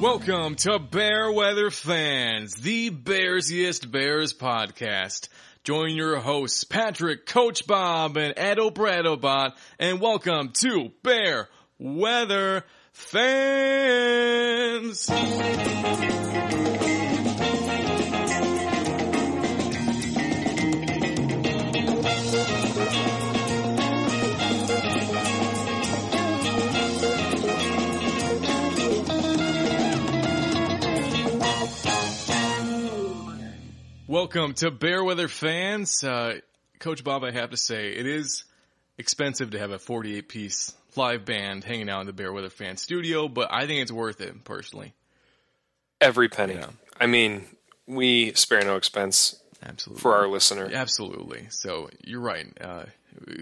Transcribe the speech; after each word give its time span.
Welcome 0.00 0.54
to 0.56 0.78
Bear 0.78 1.32
Weather 1.32 1.70
Fans, 1.70 2.54
the 2.54 2.90
Bearsiest 2.90 3.90
Bears 3.90 4.32
podcast. 4.32 5.28
Join 5.64 5.96
your 5.96 6.20
hosts, 6.20 6.62
Patrick, 6.62 7.26
Coach 7.26 7.66
Bob, 7.66 8.16
and 8.16 8.32
Edo 8.38 8.70
Bradobot, 8.70 9.54
and 9.80 10.00
welcome 10.00 10.52
to 10.60 10.92
Bear 11.02 11.48
Weather 11.80 12.64
Fans. 12.92 13.88
Welcome 34.08 34.54
to 34.54 34.70
Bear 34.70 35.04
Weather 35.04 35.28
Fans. 35.28 36.02
Uh, 36.02 36.38
Coach 36.78 37.04
Bob, 37.04 37.24
I 37.24 37.30
have 37.30 37.50
to 37.50 37.58
say, 37.58 37.90
it 37.90 38.06
is 38.06 38.44
expensive 38.96 39.50
to 39.50 39.58
have 39.58 39.70
a 39.70 39.78
48 39.78 40.30
piece 40.30 40.72
live 40.96 41.26
band 41.26 41.62
hanging 41.62 41.90
out 41.90 42.00
in 42.00 42.06
the 42.06 42.14
Bear 42.14 42.32
Weather 42.32 42.48
Fan 42.48 42.78
studio, 42.78 43.28
but 43.28 43.52
I 43.52 43.66
think 43.66 43.82
it's 43.82 43.92
worth 43.92 44.22
it 44.22 44.44
personally. 44.44 44.94
Every 46.00 46.30
penny. 46.30 46.54
Yeah. 46.54 46.70
I 46.98 47.04
mean, 47.04 47.44
we 47.86 48.32
spare 48.32 48.64
no 48.64 48.76
expense 48.76 49.42
Absolutely. 49.62 50.00
for 50.00 50.16
our 50.16 50.26
listener. 50.26 50.70
Absolutely. 50.72 51.48
So 51.50 51.90
you're 52.02 52.22
right. 52.22 52.46
Uh, 52.58 52.84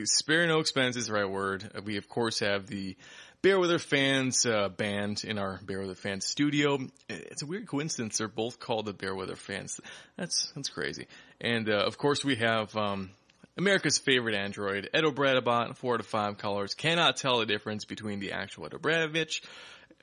spare 0.03 0.49
no 0.49 0.59
expense 0.59 0.97
is 0.97 1.07
the 1.07 1.13
right 1.13 1.31
word. 1.31 1.71
We 1.85 1.97
of 1.97 2.09
course 2.09 2.41
have 2.41 2.67
the 2.67 2.97
Bear 3.43 3.61
Weather 3.61 3.79
Fans 3.79 4.45
uh, 4.47 4.69
band 4.69 5.23
in 5.25 5.39
our 5.39 5.61
Bear 5.65 5.81
Weather 5.81 5.95
Fans 5.95 6.27
studio. 6.27 6.79
It's 7.09 7.43
a 7.43 7.47
weird 7.47 7.67
coincidence. 7.67 8.19
They're 8.19 8.29
both 8.29 8.59
called 8.59 8.87
the 8.87 8.93
Bear 8.93 9.15
Weather 9.15 9.37
Fans. 9.37 9.81
That's 10.17 10.51
that's 10.55 10.69
crazy. 10.69 11.07
And 11.41 11.69
uh, 11.69 11.85
of 11.87 11.99
course 11.99 12.25
we 12.25 12.37
have 12.37 12.75
um, 12.77 13.11
America's 13.57 13.99
favorite 13.99 14.35
android, 14.35 14.89
Edo 14.97 15.13
Bradabot, 15.13 15.77
four 15.77 15.99
to 15.99 16.03
five 16.03 16.39
colors. 16.39 16.75
Cannot 16.75 17.17
tell 17.17 17.39
the 17.39 17.47
difference 17.47 17.85
between 17.85 18.21
the 18.21 18.33
actual 18.33 18.67
Ed 18.67 18.75
O'Bradovich. 18.75 19.43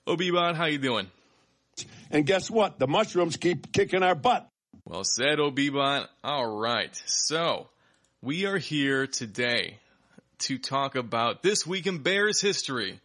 Obibot, 0.07 0.55
how 0.55 0.65
you 0.65 0.77
doing? 0.77 1.07
And 2.11 2.25
guess 2.25 2.51
what? 2.51 2.77
The 2.77 2.87
mushrooms 2.87 3.37
keep 3.37 3.71
kicking 3.71 4.03
our 4.03 4.15
butt. 4.15 4.47
Well 4.85 5.03
said, 5.03 5.39
Obibot. 5.39 6.07
All 6.23 6.59
right. 6.59 6.95
So, 7.05 7.69
we 8.21 8.45
are 8.45 8.57
here 8.57 9.07
today 9.07 9.79
to 10.39 10.57
talk 10.57 10.95
about 10.95 11.41
this 11.41 11.65
week 11.65 11.87
in 11.87 11.99
Bears 11.99 12.41
history. 12.41 12.99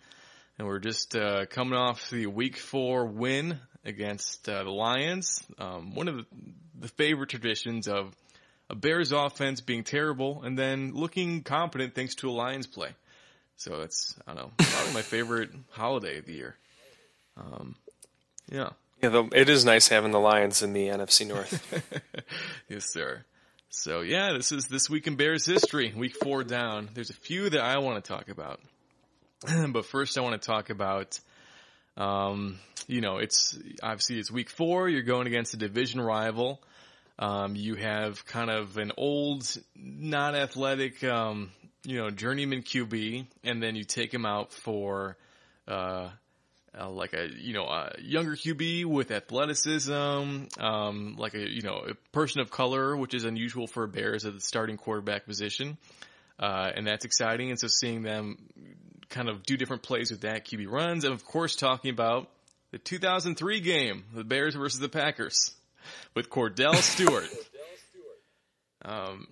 And 0.58 0.66
we're 0.66 0.80
just 0.80 1.14
uh, 1.14 1.46
coming 1.46 1.78
off 1.78 2.10
the 2.10 2.26
week 2.26 2.56
four 2.56 3.06
win 3.06 3.60
against 3.84 4.48
uh, 4.48 4.64
the 4.64 4.70
Lions. 4.70 5.42
Um, 5.58 5.94
one 5.94 6.08
of 6.08 6.16
the, 6.16 6.26
the 6.80 6.88
favorite 6.88 7.30
traditions 7.30 7.86
of 7.86 8.14
a 8.68 8.74
Bears 8.74 9.12
offense 9.12 9.60
being 9.60 9.84
terrible 9.84 10.42
and 10.42 10.58
then 10.58 10.92
looking 10.94 11.42
competent 11.42 11.94
thanks 11.94 12.16
to 12.16 12.28
a 12.28 12.32
Lions 12.32 12.66
play. 12.66 12.90
So 13.56 13.82
it's, 13.82 14.16
I 14.26 14.34
don't 14.34 14.42
know, 14.42 14.50
probably 14.58 14.94
my 14.94 15.02
favorite 15.02 15.50
holiday 15.70 16.18
of 16.18 16.26
the 16.26 16.32
year. 16.32 16.56
Um, 17.36 17.76
yeah. 18.50 18.70
Yeah, 19.02 19.10
though 19.10 19.28
it 19.32 19.48
is 19.48 19.64
nice 19.64 19.88
having 19.88 20.10
the 20.10 20.18
Lions 20.18 20.62
in 20.62 20.72
the 20.72 20.88
NFC 20.88 21.26
North. 21.26 21.62
Yes, 22.68 22.92
sir. 22.92 23.24
So 23.70 24.00
yeah, 24.02 24.34
this 24.34 24.52
is 24.52 24.66
this 24.66 24.90
week 24.90 25.06
in 25.06 25.16
Bears 25.16 25.46
history, 25.46 25.92
week 25.96 26.14
four 26.14 26.44
down. 26.44 26.90
There's 26.92 27.08
a 27.10 27.14
few 27.14 27.48
that 27.48 27.60
I 27.60 27.78
want 27.78 28.04
to 28.04 28.06
talk 28.06 28.28
about, 28.28 28.60
but 29.68 29.86
first 29.86 30.18
I 30.18 30.22
want 30.22 30.40
to 30.40 30.46
talk 30.46 30.70
about, 30.70 31.18
um, 31.96 32.58
you 32.88 33.00
know, 33.00 33.18
it's 33.18 33.56
obviously 33.82 34.18
it's 34.18 34.32
week 34.32 34.50
four. 34.50 34.88
You're 34.88 35.02
going 35.02 35.26
against 35.26 35.54
a 35.54 35.56
division 35.56 36.00
rival. 36.00 36.60
Um, 37.20 37.54
you 37.54 37.74
have 37.76 38.24
kind 38.26 38.50
of 38.50 38.78
an 38.78 38.92
old, 38.96 39.44
not 39.76 40.34
athletic, 40.34 41.02
um, 41.04 41.50
you 41.84 41.98
know, 41.98 42.10
journeyman 42.10 42.62
QB, 42.62 43.26
and 43.44 43.62
then 43.62 43.76
you 43.76 43.84
take 43.84 44.12
him 44.12 44.24
out 44.24 44.52
for, 44.52 45.16
uh, 45.66 46.10
uh, 46.78 46.90
like 46.90 47.12
a 47.12 47.28
you 47.28 47.54
know 47.54 47.64
a 47.64 47.92
younger 48.00 48.36
QB 48.36 48.84
with 48.86 49.10
athleticism, 49.10 49.92
um, 50.60 51.16
like 51.16 51.34
a 51.34 51.48
you 51.48 51.62
know 51.62 51.86
a 51.88 51.94
person 52.12 52.40
of 52.40 52.50
color, 52.50 52.96
which 52.96 53.14
is 53.14 53.24
unusual 53.24 53.66
for 53.66 53.86
Bears 53.86 54.24
at 54.24 54.34
the 54.34 54.40
starting 54.40 54.76
quarterback 54.76 55.26
position, 55.26 55.76
uh, 56.38 56.70
and 56.74 56.86
that's 56.86 57.04
exciting. 57.04 57.50
And 57.50 57.58
so 57.58 57.68
seeing 57.68 58.02
them 58.02 58.36
kind 59.10 59.28
of 59.28 59.42
do 59.44 59.56
different 59.56 59.82
plays 59.82 60.10
with 60.10 60.22
that 60.22 60.46
QB 60.46 60.70
runs, 60.70 61.04
and 61.04 61.12
of 61.12 61.24
course 61.24 61.56
talking 61.56 61.90
about 61.90 62.28
the 62.70 62.78
2003 62.78 63.60
game, 63.60 64.04
the 64.14 64.24
Bears 64.24 64.54
versus 64.54 64.80
the 64.80 64.88
Packers, 64.88 65.52
with 66.14 66.30
Kordell 66.30 66.76
Stewart. 66.76 67.28
um, 68.84 69.26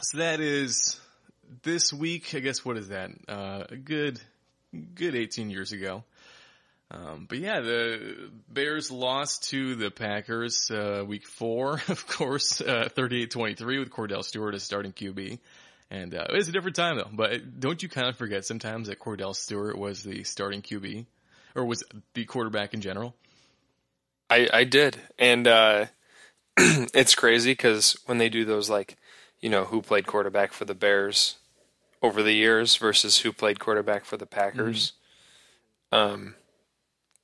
so 0.00 0.18
that 0.18 0.40
is 0.40 1.00
this 1.62 1.92
week. 1.92 2.34
I 2.34 2.40
guess 2.40 2.64
what 2.64 2.76
is 2.76 2.88
that? 2.88 3.10
Uh, 3.28 3.64
a 3.70 3.76
good 3.76 4.20
good 4.94 5.14
18 5.14 5.50
years 5.50 5.72
ago. 5.72 6.04
Um, 6.90 7.26
but 7.28 7.38
yeah, 7.38 7.60
the 7.60 8.30
Bears 8.48 8.90
lost 8.92 9.50
to 9.50 9.74
the 9.74 9.90
Packers, 9.90 10.70
uh, 10.70 11.02
week 11.06 11.26
four, 11.26 11.82
of 11.88 12.06
course, 12.06 12.60
uh, 12.60 12.88
38-23 12.96 13.80
with 13.80 13.90
Kordell 13.90 14.22
Stewart 14.22 14.54
as 14.54 14.62
starting 14.62 14.92
QB. 14.92 15.40
And, 15.90 16.14
uh, 16.14 16.26
it 16.28 16.34
was 16.34 16.48
a 16.48 16.52
different 16.52 16.76
time 16.76 16.96
though, 16.96 17.08
but 17.12 17.60
don't 17.60 17.82
you 17.82 17.88
kind 17.88 18.08
of 18.08 18.16
forget 18.16 18.44
sometimes 18.44 18.88
that 18.88 18.98
Kordell 18.98 19.34
Stewart 19.34 19.78
was 19.78 20.02
the 20.02 20.24
starting 20.24 20.62
QB 20.62 21.06
or 21.54 21.64
was 21.64 21.84
the 22.14 22.24
quarterback 22.24 22.74
in 22.74 22.80
general? 22.80 23.14
I, 24.28 24.48
I 24.52 24.64
did, 24.64 24.98
and 25.18 25.46
uh, 25.46 25.86
it's 26.56 27.14
crazy 27.14 27.52
because 27.52 27.96
when 28.06 28.18
they 28.18 28.28
do 28.28 28.44
those, 28.44 28.68
like, 28.68 28.96
you 29.40 29.48
know, 29.48 29.64
who 29.64 29.82
played 29.82 30.06
quarterback 30.06 30.52
for 30.52 30.64
the 30.64 30.74
Bears 30.74 31.36
over 32.02 32.22
the 32.22 32.32
years 32.32 32.76
versus 32.76 33.18
who 33.18 33.32
played 33.32 33.60
quarterback 33.60 34.04
for 34.04 34.16
the 34.16 34.26
Packers, 34.26 34.92
um, 35.92 36.34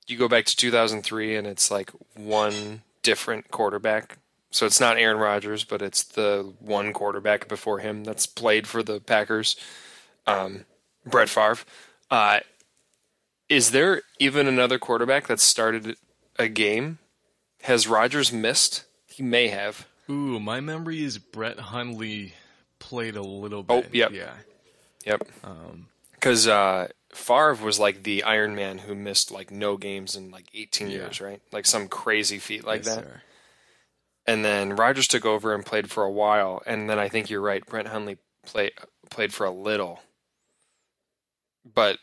you 0.07 0.17
go 0.17 0.29
back 0.29 0.45
to 0.45 0.57
2003 0.57 1.37
and 1.37 1.47
it's 1.47 1.71
like 1.71 1.91
one 2.15 2.83
different 3.03 3.51
quarterback. 3.51 4.19
So 4.53 4.67
it's 4.67 4.79
not 4.81 4.99
Aaron 4.99 5.17
Rodgers, 5.17 5.65
but 5.65 5.83
it's 5.83 6.05
the 6.05 6.53
one 6.61 6.93
quarterback 6.93 7.49
before 7.49 7.79
him 7.81 8.05
that's 8.05 8.27
played 8.27 8.67
for 8.69 8.83
the 8.83 9.01
Packers, 9.01 9.57
um, 10.27 10.67
Brett 11.07 11.29
Favre. 11.31 11.59
Uh, 12.11 12.41
is 13.49 13.71
there 13.71 14.03
even 14.19 14.47
another 14.47 14.79
quarterback 14.79 15.27
that 15.27 15.41
started 15.41 15.97
a 16.39 16.49
game? 16.49 16.99
Has 17.63 17.89
Rodgers 17.89 18.31
missed? 18.33 18.85
He 19.07 19.23
may 19.23 19.49
have. 19.49 19.87
Ooh, 20.11 20.39
my 20.39 20.61
memory 20.61 21.03
is 21.03 21.17
Brett 21.19 21.59
Hundley 21.59 22.35
played 22.79 23.17
a 23.17 23.23
little 23.23 23.65
Oh, 23.69 23.83
bit. 23.83 23.95
yep. 23.95 24.13
Yeah. 24.13 24.33
Yep. 25.07 25.29
Um, 25.45 25.89
Because 26.13 26.47
uh, 26.47 26.89
Favre 27.15 27.55
was 27.55 27.79
like 27.79 28.03
the 28.03 28.23
Iron 28.25 28.55
Man 28.55 28.79
who 28.79 28.95
missed 28.95 29.31
like 29.31 29.51
no 29.51 29.77
games 29.77 30.15
in 30.17 30.31
like 30.31 30.47
18 30.55 30.89
Yeah. 30.89 30.97
years, 30.99 31.21
right? 31.23 31.41
Like 31.53 31.67
some 31.67 31.89
crazy 31.89 32.39
feat 32.39 32.65
like 32.65 32.85
yes, 32.85 32.97
that. 32.97 33.05
sir. 33.05 33.23
And 34.27 34.45
then 34.45 34.77
Rodgers 34.77 35.09
took 35.09 35.25
over 35.25 35.55
and 35.55 35.67
played 35.67 35.91
for 35.91 36.05
a 36.05 36.11
while. 36.11 36.63
And 36.67 36.89
then 36.89 36.99
I 36.99 37.09
think 37.09 37.29
you're 37.31 37.41
right. 37.41 37.65
Brett 37.67 37.87
Hundley 37.89 38.19
play, 38.47 38.71
played 39.11 39.35
for 39.35 39.45
a 39.47 39.51
little. 39.51 40.01
But 41.65 41.99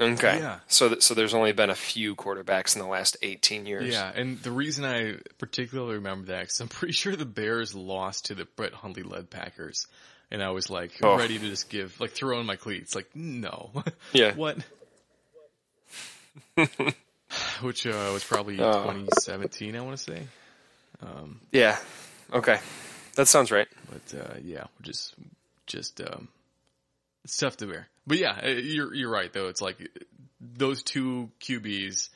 okay, 0.00 0.38
Yeah. 0.38 0.60
so 0.68 0.88
th- 0.88 1.02
so 1.02 1.14
there's 1.14 1.34
only 1.34 1.52
been 1.52 1.70
a 1.70 1.74
few 1.74 2.14
quarterbacks 2.14 2.76
in 2.76 2.82
the 2.82 2.86
last 2.88 3.16
18 3.22 3.66
years. 3.66 3.92
Yeah, 3.92 4.12
and 4.14 4.40
the 4.42 4.52
reason 4.52 4.84
I 4.84 5.16
particularly 5.38 5.94
remember 5.94 6.28
that 6.28 6.42
because 6.42 6.60
I'm 6.60 6.68
pretty 6.78 6.92
sure 6.92 7.16
the 7.16 7.24
Bears 7.24 7.74
lost 7.74 8.26
to 8.26 8.34
the 8.34 8.44
Brett 8.44 8.72
Hundley 8.74 9.02
led 9.02 9.30
Packers, 9.30 9.86
and 10.30 10.42
I 10.42 10.50
was 10.50 10.70
like 10.70 10.92
Oh. 11.02 11.16
ready 11.18 11.38
to 11.40 11.48
just 11.48 11.68
give 11.70 12.00
like 12.00 12.12
throw 12.12 12.38
in 12.38 12.46
my 12.46 12.54
cleats, 12.56 12.94
like 12.94 13.10
no, 13.16 13.70
Yeah. 14.12 14.34
what? 14.34 14.58
Which 17.60 17.86
uh, 17.86 18.10
was 18.12 18.24
probably 18.24 18.58
Oh. 18.60 18.72
2017, 18.84 19.76
I 19.76 19.80
want 19.80 19.98
to 19.98 20.02
say. 20.02 20.22
Um, 21.02 21.40
Yeah. 21.52 21.78
Okay. 22.32 22.58
That 23.16 23.26
sounds 23.28 23.50
right. 23.50 23.68
but 23.90 24.18
uh, 24.20 24.34
yeah, 24.44 24.64
just 24.82 25.14
just 25.66 26.00
um, 26.00 26.28
it's 27.24 27.36
tough 27.36 27.56
to 27.58 27.66
bear. 27.66 27.88
But 28.06 28.18
yeah, 28.18 28.38
uh, 28.42 28.48
you're 28.48 28.94
you're 28.94 29.10
right 29.10 29.32
though. 29.32 29.48
It's 29.48 29.60
like 29.60 29.76
those 30.40 30.82
two 30.82 31.30
QBs. 31.40 32.10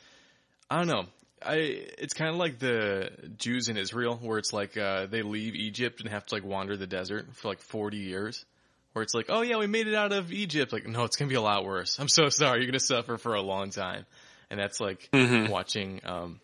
I 0.71 0.79
don't 0.79 0.87
know. 0.89 1.05
I 1.45 1.55
it's 1.99 2.15
kind 2.15 2.31
of 2.31 2.37
like 2.37 2.59
the 2.61 3.11
Jews 3.37 3.69
in 3.69 3.77
Israel, 3.77 4.17
where 4.23 4.39
it's 4.39 4.53
like 4.53 4.77
uh, 4.77 5.07
they 5.07 5.23
leave 5.23 5.55
Egypt 5.57 6.01
and 6.01 6.09
have 6.11 6.25
to 6.27 6.35
like 6.37 6.45
wander 6.45 6.77
the 6.77 6.87
desert 6.87 7.35
for 7.35 7.49
like 7.49 7.61
forty 7.61 7.99
years. 7.99 8.45
Where 8.93 9.03
it's 9.03 9.15
like, 9.15 9.27
oh 9.29 9.41
yeah, 9.41 9.57
we 9.57 9.67
made 9.67 9.89
it 9.89 9.95
out 9.95 10.13
of 10.13 10.31
Egypt. 10.33 10.73
Like, 10.73 10.87
no, 10.87 11.05
it's 11.05 11.17
gonna 11.17 11.31
be 11.31 11.35
a 11.35 11.41
lot 11.43 11.65
worse. 11.65 11.99
I'm 11.99 12.09
so 12.09 12.29
sorry. 12.29 12.59
You're 12.61 12.67
gonna 12.71 12.79
suffer 12.79 13.17
for 13.19 13.35
a 13.35 13.43
long 13.43 13.71
time. 13.71 14.05
And 14.51 14.61
that's 14.61 14.81
like 14.81 15.09
Mhm. 15.15 15.49
watching, 15.49 16.01
um, 16.05 16.41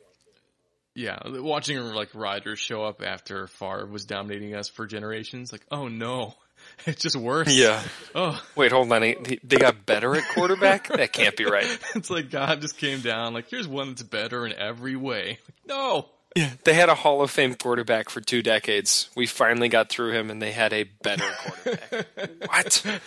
yeah, 0.99 1.19
watching 1.25 1.79
like 1.79 2.11
Rodgers 2.15 2.59
show 2.59 2.85
up 2.85 3.03
after 3.03 3.47
Favre 3.47 3.87
was 3.87 4.05
dominating 4.05 4.55
us 4.55 4.69
for 4.69 4.87
generations. 4.87 5.53
Like, 5.53 5.65
oh 5.71 5.89
no, 5.89 6.35
It's 6.87 7.03
just 7.03 7.17
worse. 7.17 7.53
Yeah. 7.53 7.83
Oh, 8.15 8.41
Wait, 8.56 8.73
hold 8.73 8.91
on. 8.93 9.00
They 9.00 9.39
they 9.43 9.56
got 9.56 9.85
better 9.85 10.15
at 10.17 10.25
quarterback? 10.35 10.89
that 10.97 11.12
can't 11.12 11.37
be 11.37 11.45
right. 11.45 11.67
it's 11.95 12.11
like 12.11 12.31
God 12.31 12.61
just 12.61 12.79
came 12.79 13.00
down. 13.00 13.35
Like, 13.35 13.49
here's 13.50 13.69
one 13.69 13.89
that's 13.89 14.03
better 14.03 14.47
in 14.47 14.53
every 14.53 14.97
way. 14.97 15.39
No. 15.67 16.09
Yeah. 16.37 16.50
They 16.65 16.75
had 16.75 16.89
a 16.89 16.95
Hall 16.95 17.23
of 17.23 17.31
Fame 17.31 17.55
quarterback 17.55 18.11
for 18.11 18.21
two 18.21 18.43
decades. 18.43 19.09
We 19.17 19.27
finally 19.27 19.69
got 19.69 19.89
through 19.89 20.12
him 20.12 20.31
and 20.31 20.41
they 20.41 20.53
had 20.53 20.73
a 20.73 20.85
better 20.85 21.29
quarterback. 21.39 22.31
what? 22.47 23.00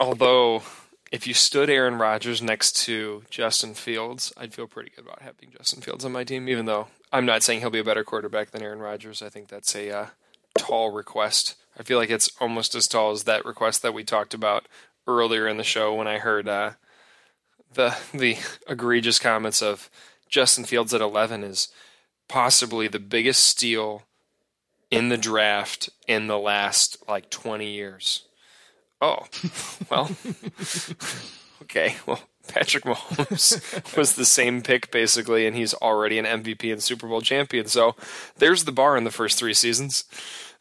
Although, 0.00 0.62
if 1.10 1.26
you 1.26 1.34
stood 1.34 1.70
Aaron 1.70 1.96
Rodgers 1.96 2.42
next 2.42 2.84
to 2.84 3.24
Justin 3.30 3.74
Fields, 3.74 4.32
I'd 4.36 4.54
feel 4.54 4.66
pretty 4.66 4.90
good 4.94 5.04
about 5.04 5.22
having 5.22 5.50
Justin 5.56 5.80
Fields 5.80 6.04
on 6.04 6.12
my 6.12 6.24
team, 6.24 6.48
even 6.48 6.66
though 6.66 6.88
I'm 7.12 7.26
not 7.26 7.42
saying 7.42 7.60
he'll 7.60 7.70
be 7.70 7.78
a 7.78 7.84
better 7.84 8.04
quarterback 8.04 8.50
than 8.50 8.62
Aaron 8.62 8.80
Rodgers. 8.80 9.22
I 9.22 9.28
think 9.28 9.48
that's 9.48 9.74
a 9.74 9.90
uh, 9.90 10.06
tall 10.56 10.90
request. 10.90 11.54
I 11.78 11.82
feel 11.82 11.98
like 11.98 12.10
it's 12.10 12.30
almost 12.40 12.74
as 12.74 12.88
tall 12.88 13.12
as 13.12 13.24
that 13.24 13.44
request 13.44 13.82
that 13.82 13.94
we 13.94 14.04
talked 14.04 14.34
about 14.34 14.66
earlier 15.06 15.48
in 15.48 15.56
the 15.56 15.64
show 15.64 15.94
when 15.94 16.06
I 16.06 16.18
heard 16.18 16.48
uh, 16.48 16.72
the 17.72 17.96
the 18.12 18.36
egregious 18.68 19.18
comments 19.18 19.62
of 19.62 19.88
Justin 20.28 20.64
Fields 20.64 20.92
at 20.92 21.00
11 21.00 21.42
is 21.42 21.68
possibly 22.28 22.88
the 22.88 22.98
biggest 22.98 23.44
steal 23.44 24.02
in 24.90 25.08
the 25.08 25.16
draft 25.16 25.88
in 26.06 26.26
the 26.26 26.38
last 26.38 26.98
like 27.08 27.30
20 27.30 27.66
years. 27.66 28.24
Oh, 29.00 29.26
well, 29.90 30.10
okay. 31.62 31.96
Well, 32.06 32.20
Patrick 32.48 32.84
Mahomes 32.84 33.96
was 33.96 34.14
the 34.14 34.24
same 34.24 34.62
pick 34.62 34.90
basically, 34.90 35.46
and 35.46 35.54
he's 35.54 35.74
already 35.74 36.18
an 36.18 36.24
MVP 36.24 36.72
and 36.72 36.82
Super 36.82 37.06
Bowl 37.06 37.20
champion. 37.20 37.66
So 37.66 37.94
there's 38.38 38.64
the 38.64 38.72
bar 38.72 38.96
in 38.96 39.04
the 39.04 39.10
first 39.10 39.38
three 39.38 39.54
seasons. 39.54 40.04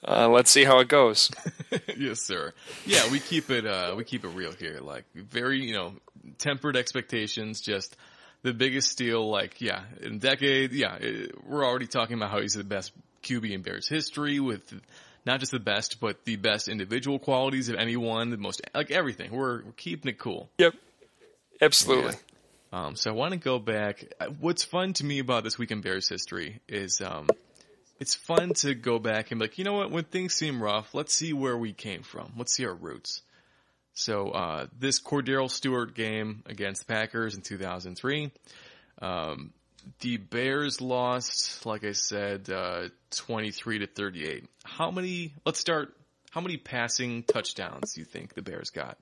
Uh, 0.07 0.29
let's 0.29 0.51
see 0.51 0.63
how 0.63 0.79
it 0.79 0.87
goes. 0.87 1.31
yes, 1.97 2.21
sir. 2.21 2.53
Yeah, 2.85 3.09
we 3.11 3.19
keep 3.19 3.49
it. 3.49 3.65
Uh, 3.65 3.95
we 3.97 4.03
keep 4.03 4.23
it 4.23 4.29
real 4.29 4.51
here. 4.51 4.79
Like 4.79 5.05
very, 5.15 5.63
you 5.65 5.73
know, 5.73 5.93
tempered 6.37 6.77
expectations. 6.77 7.61
Just 7.61 7.95
the 8.43 8.53
biggest 8.53 8.89
steal. 8.89 9.27
Like, 9.27 9.59
yeah, 9.59 9.81
in 10.01 10.19
decade. 10.19 10.71
Yeah, 10.71 10.95
it, 10.95 11.43
we're 11.47 11.65
already 11.65 11.87
talking 11.87 12.15
about 12.15 12.29
how 12.29 12.41
he's 12.41 12.53
the 12.53 12.63
best 12.63 12.91
QB 13.23 13.51
in 13.51 13.61
Bears 13.63 13.87
history 13.87 14.39
with 14.39 14.71
not 15.27 15.39
just 15.39 15.51
the 15.51 15.59
best, 15.59 15.99
but 15.99 16.25
the 16.25 16.37
best 16.37 16.67
individual 16.67 17.19
qualities 17.19 17.69
of 17.69 17.75
anyone. 17.75 18.31
The 18.31 18.37
most 18.37 18.61
like 18.73 18.89
everything. 18.89 19.31
We're 19.31 19.63
we're 19.63 19.71
keeping 19.73 20.09
it 20.09 20.17
cool. 20.17 20.49
Yep, 20.57 20.73
absolutely. 21.61 22.13
Yeah. 22.13 22.17
Um, 22.85 22.95
so 22.95 23.11
I 23.11 23.13
want 23.13 23.33
to 23.33 23.39
go 23.39 23.59
back. 23.59 24.05
What's 24.39 24.63
fun 24.63 24.93
to 24.93 25.05
me 25.05 25.19
about 25.19 25.43
this 25.43 25.57
week 25.57 25.71
in 25.71 25.81
Bears 25.81 26.09
history 26.09 26.59
is 26.67 26.99
um, 27.01 27.27
it's 27.99 28.15
fun 28.15 28.53
to 28.55 28.73
go 28.73 28.99
back 28.99 29.31
and 29.31 29.39
be 29.39 29.45
like, 29.45 29.57
you 29.57 29.63
know 29.63 29.73
what, 29.73 29.91
when 29.91 30.03
things 30.03 30.33
seem 30.33 30.61
rough, 30.61 30.93
let's 30.93 31.13
see 31.13 31.33
where 31.33 31.57
we 31.57 31.73
came 31.73 32.03
from. 32.03 32.33
Let's 32.37 32.53
see 32.53 32.65
our 32.65 32.73
roots. 32.73 33.21
So, 33.93 34.29
uh, 34.29 34.67
this 34.77 35.01
Kordell 35.01 35.49
Stewart 35.49 35.95
game 35.95 36.43
against 36.45 36.85
the 36.85 36.93
Packers 36.93 37.35
in 37.35 37.41
2003, 37.41 38.31
um, 39.01 39.53
the 39.99 40.17
Bears 40.17 40.81
lost, 40.81 41.65
like 41.65 41.83
I 41.83 41.91
said, 41.91 42.49
uh, 42.49 42.89
23 43.11 43.79
to 43.79 43.87
38. 43.87 44.45
How 44.63 44.91
many, 44.91 45.33
let's 45.45 45.59
start, 45.59 45.95
how 46.31 46.41
many 46.41 46.57
passing 46.57 47.23
touchdowns 47.23 47.93
do 47.93 48.01
you 48.01 48.05
think 48.05 48.33
the 48.33 48.41
Bears 48.41 48.69
got? 48.69 48.97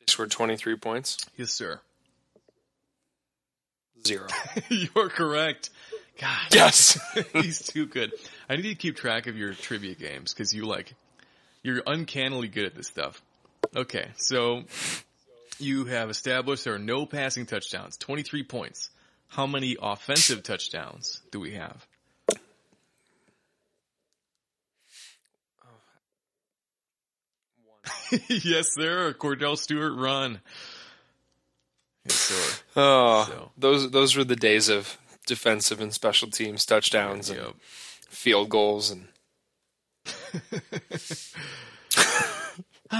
They 0.00 0.06
scored 0.08 0.30
23 0.30 0.76
points? 0.76 1.18
Yes, 1.36 1.52
sir. 1.52 1.80
Zero. 4.06 4.28
You're 4.68 5.08
correct. 5.08 5.70
God. 6.20 6.54
Yes. 6.54 6.98
he's 7.32 7.60
too 7.60 7.86
good. 7.86 8.12
I 8.48 8.56
need 8.56 8.62
to 8.62 8.74
keep 8.74 8.96
track 8.96 9.26
of 9.26 9.36
your 9.36 9.52
trivia 9.52 9.94
games 9.94 10.32
because 10.32 10.52
you 10.52 10.64
like, 10.66 10.94
you're 11.62 11.82
uncannily 11.86 12.48
good 12.48 12.64
at 12.64 12.74
this 12.74 12.86
stuff. 12.86 13.20
Okay, 13.74 14.08
so 14.16 14.62
you 15.58 15.86
have 15.86 16.10
established 16.10 16.64
there 16.64 16.74
are 16.74 16.78
no 16.78 17.06
passing 17.06 17.46
touchdowns, 17.46 17.96
23 17.96 18.44
points. 18.44 18.90
How 19.28 19.46
many 19.46 19.76
offensive 19.80 20.42
touchdowns 20.42 21.20
do 21.30 21.40
we 21.40 21.54
have? 21.54 21.86
yes, 28.28 28.74
sir. 28.74 29.14
Kordell 29.18 29.58
Stewart 29.58 29.94
run. 29.96 30.40
Yes, 32.04 32.14
sir. 32.14 32.62
Oh, 32.76 33.26
so. 33.28 33.50
those 33.58 33.90
those 33.90 34.16
were 34.16 34.24
the 34.24 34.36
days 34.36 34.68
of 34.68 34.98
defensive 35.26 35.80
and 35.80 35.92
special 35.92 36.30
teams 36.30 36.64
touchdowns 36.64 37.30
yep. 37.30 37.38
and 37.38 37.54
field 38.08 38.48
goals 38.48 38.90
and. 38.90 39.08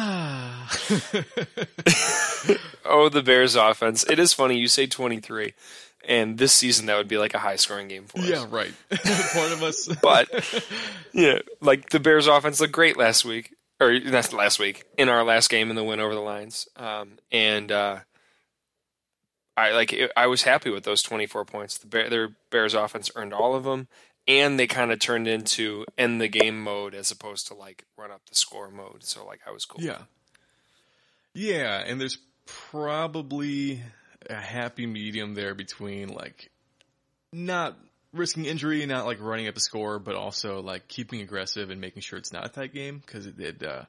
oh, 2.85 3.09
the 3.09 3.23
Bears 3.25 3.55
offense. 3.57 4.05
It 4.09 4.19
is 4.19 4.33
funny. 4.33 4.59
You 4.59 4.69
say 4.69 4.87
23, 4.87 5.55
and 6.07 6.39
this 6.39 6.53
season 6.53 6.87
that 6.87 6.97
would 6.97 7.09
be 7.09 7.19
like 7.19 7.35
a 7.35 7.39
high 7.39 7.57
scoring 7.57 7.89
game 7.89 8.05
for 8.05 8.19
us. 8.19 8.29
Yeah, 8.29 8.47
right. 8.49 8.73
Part 8.91 9.53
of 9.53 9.63
us. 9.63 9.89
but, 10.03 10.29
yeah, 11.13 11.41
like 11.61 11.91
the 11.91 12.01
Bears 12.01 12.27
offense 12.27 12.61
looked 12.61 12.73
great 12.73 12.97
last 12.97 13.25
week. 13.25 13.55
Or 13.79 14.01
that's 14.01 14.33
last 14.33 14.59
week 14.59 14.85
in 14.97 15.11
our 15.11 15.23
last 15.23 15.51
game 15.51 15.69
in 15.69 15.77
the 15.77 15.85
win 15.85 16.01
over 16.01 16.15
the 16.15 16.21
Lions. 16.21 16.67
Um, 16.77 17.19
and, 17.31 17.71
uh, 17.71 17.99
I 19.57 19.73
like. 19.73 19.93
It, 19.93 20.13
I 20.17 20.27
was 20.27 20.43
happy 20.43 20.71
with 20.71 20.85
those 20.85 21.03
24 21.03 21.45
points. 21.47 21.79
The 21.79 21.87
Bear, 21.87 22.11
their 22.11 22.29
Bears 22.51 22.75
offense 22.75 23.11
earned 23.17 23.33
all 23.33 23.55
of 23.55 23.65
them, 23.65 23.89
and 24.29 24.59
they 24.59 24.67
kind 24.67 24.93
of 24.93 24.99
turned 24.99 25.29
into 25.29 25.85
end 25.97 26.21
the 26.21 26.29
game 26.29 26.63
mode 26.63 26.95
as 26.95 27.11
opposed 27.11 27.49
to 27.49 27.55
like 27.55 27.85
run 27.97 28.11
up 28.11 28.23
the 28.29 28.35
score 28.35 28.71
mode. 28.71 29.05
So 29.05 29.25
like 29.25 29.41
I 29.47 29.53
was 29.53 29.65
cool. 29.65 29.85
Yeah. 29.85 29.99
Yeah, 31.35 31.83
and 31.87 32.01
there's 32.01 32.19
probably 32.47 33.83
a 34.29 34.35
happy 34.35 34.87
medium 34.87 35.35
there 35.35 35.55
between 35.55 36.09
like 36.09 36.51
not 37.33 37.77
risking 38.13 38.47
injury, 38.47 38.85
not 38.87 39.05
like 39.05 39.19
running 39.21 39.47
up 39.47 39.55
the 39.55 39.61
score, 39.61 39.99
but 39.99 40.15
also 40.15 40.63
like 40.63 40.89
keeping 40.89 41.21
aggressive 41.21 41.71
and 41.71 41.81
making 41.81 42.03
sure 42.03 42.19
it's 42.19 42.33
not 42.33 42.47
a 42.47 42.49
tight 42.49 42.73
game 42.73 43.03
because 43.05 43.27
it 43.27 43.37
did 43.37 43.63
uh, 43.63 43.85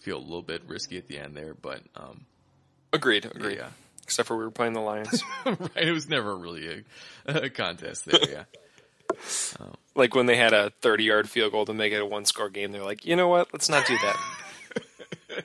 feel 0.00 0.18
a 0.18 0.18
little 0.18 0.42
bit 0.42 0.62
risky 0.66 0.98
at 0.98 1.06
the 1.06 1.18
end 1.18 1.36
there. 1.36 1.54
But 1.54 1.82
um, 1.94 2.26
agreed, 2.92 3.24
agreed. 3.26 3.58
Yeah. 3.58 3.68
Except 4.02 4.26
for 4.26 4.36
we 4.36 4.44
were 4.44 4.50
playing 4.50 4.72
the 4.72 4.80
Lions. 4.80 5.22
right. 5.46 5.70
It 5.76 5.92
was 5.92 6.08
never 6.08 6.36
really 6.36 6.84
a, 7.26 7.44
a 7.44 7.50
contest 7.50 8.06
there. 8.06 8.20
Yeah. 8.28 8.44
Um, 9.60 9.74
like 9.94 10.14
when 10.14 10.26
they 10.26 10.36
had 10.36 10.52
a 10.52 10.70
30 10.80 11.04
yard 11.04 11.30
field 11.30 11.52
goal 11.52 11.64
to 11.66 11.74
make 11.74 11.92
it 11.92 12.00
a 12.00 12.06
one 12.06 12.24
score 12.24 12.48
game, 12.48 12.72
they're 12.72 12.84
like, 12.84 13.04
you 13.04 13.16
know 13.16 13.28
what? 13.28 13.52
Let's 13.52 13.68
not 13.68 13.86
do 13.86 13.96
that. 13.98 15.44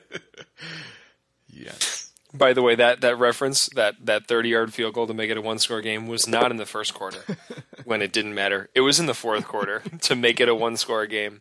yes. 1.48 2.12
By 2.34 2.52
the 2.52 2.62
way, 2.62 2.74
that, 2.74 3.00
that 3.00 3.18
reference, 3.18 3.68
that, 3.70 3.94
that 4.04 4.26
30 4.26 4.48
yard 4.48 4.74
field 4.74 4.94
goal 4.94 5.06
to 5.06 5.14
make 5.14 5.30
it 5.30 5.36
a 5.36 5.40
one 5.40 5.58
score 5.58 5.80
game 5.80 6.06
was 6.06 6.28
not 6.28 6.50
in 6.50 6.56
the 6.56 6.66
first 6.66 6.94
quarter 6.94 7.24
when 7.84 8.02
it 8.02 8.12
didn't 8.12 8.34
matter. 8.34 8.68
It 8.74 8.82
was 8.82 9.00
in 9.00 9.06
the 9.06 9.14
fourth 9.14 9.46
quarter 9.46 9.82
to 10.02 10.14
make 10.14 10.40
it 10.40 10.48
a 10.48 10.54
one 10.54 10.76
score 10.76 11.06
game, 11.06 11.40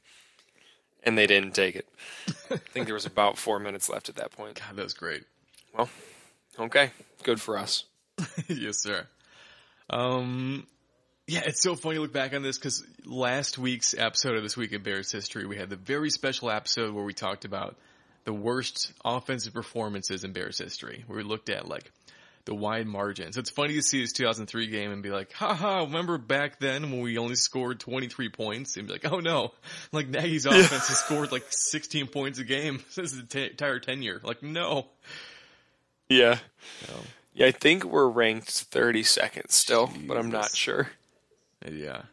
and 1.04 1.18
they 1.18 1.28
didn't 1.28 1.52
take 1.52 1.76
it. 1.76 1.88
I 2.50 2.58
think 2.58 2.86
there 2.86 2.94
was 2.94 3.06
about 3.06 3.38
four 3.38 3.60
minutes 3.60 3.90
left 3.90 4.10
at 4.10 4.16
that 4.16 4.32
point. 4.32 4.56
God, 4.56 4.76
that 4.78 4.84
was 4.84 4.94
great. 4.94 5.24
Well, 5.76 5.90
okay. 6.60 6.92
Good 7.24 7.42
for 7.42 7.58
us. 7.58 7.84
yes, 8.48 8.80
sir. 8.80 9.08
Um, 9.90 10.68
yeah, 11.28 11.42
it's 11.46 11.62
so 11.62 11.76
funny 11.76 11.96
to 11.96 12.02
look 12.02 12.14
back 12.14 12.34
on 12.34 12.42
this 12.42 12.58
because 12.58 12.84
last 13.06 13.58
week's 13.58 13.94
episode 13.98 14.38
of 14.38 14.44
This 14.44 14.56
Week 14.56 14.72
in 14.72 14.82
Bears 14.82 15.12
History, 15.12 15.46
we 15.46 15.58
had 15.58 15.70
the 15.70 15.76
very 15.76 16.10
special 16.10 16.50
episode 16.50 16.94
where 16.94 17.04
we 17.04 17.14
talked 17.14 17.44
about 17.44 17.76
the 18.24 18.34
worst 18.34 18.94
offensive 19.06 19.54
performances 19.54 20.24
in 20.24 20.32
Bears 20.34 20.58
history. 20.58 21.04
Where 21.08 21.18
we 21.18 21.24
looked 21.24 21.50
at 21.50 21.68
like 21.68 21.92
the 22.46 22.56
wide 22.56 22.88
margins. 22.88 23.38
It's 23.38 23.50
funny 23.50 23.74
to 23.74 23.82
see 23.82 24.02
this 24.02 24.14
2003 24.14 24.68
game 24.68 24.92
and 24.92 25.04
be 25.04 25.10
like, 25.10 25.34
haha, 25.34 25.82
remember 25.82 26.18
back 26.18 26.60
then 26.60 26.92
when 26.92 27.02
we 27.02 27.18
only 27.18 27.36
scored 27.36 27.80
23 27.82 28.30
points? 28.30 28.78
And 28.78 28.88
be 28.88 28.94
like, 28.94 29.12
oh 29.12 29.20
no, 29.20 29.52
like 29.92 30.08
Nagy's 30.08 30.46
offense 30.46 30.88
has 30.88 30.98
scored 30.98 31.32
like 31.32 31.46
16 31.50 32.08
points 32.08 32.40
a 32.40 32.46
game 32.46 32.82
since 32.90 33.12
the 33.12 33.24
t- 33.24 33.46
entire 33.48 33.80
tenure. 33.80 34.22
Like, 34.24 34.42
no. 34.44 34.88
Yeah. 36.10 36.40
No. 36.88 36.96
Yeah, 37.34 37.48
I 37.48 37.52
think 37.52 37.84
we're 37.84 38.08
ranked 38.08 38.72
32nd 38.72 39.52
still, 39.52 39.88
Jesus. 39.88 40.04
but 40.08 40.18
I'm 40.18 40.32
not 40.32 40.56
sure. 40.56 40.90
Yeah. 41.72 42.04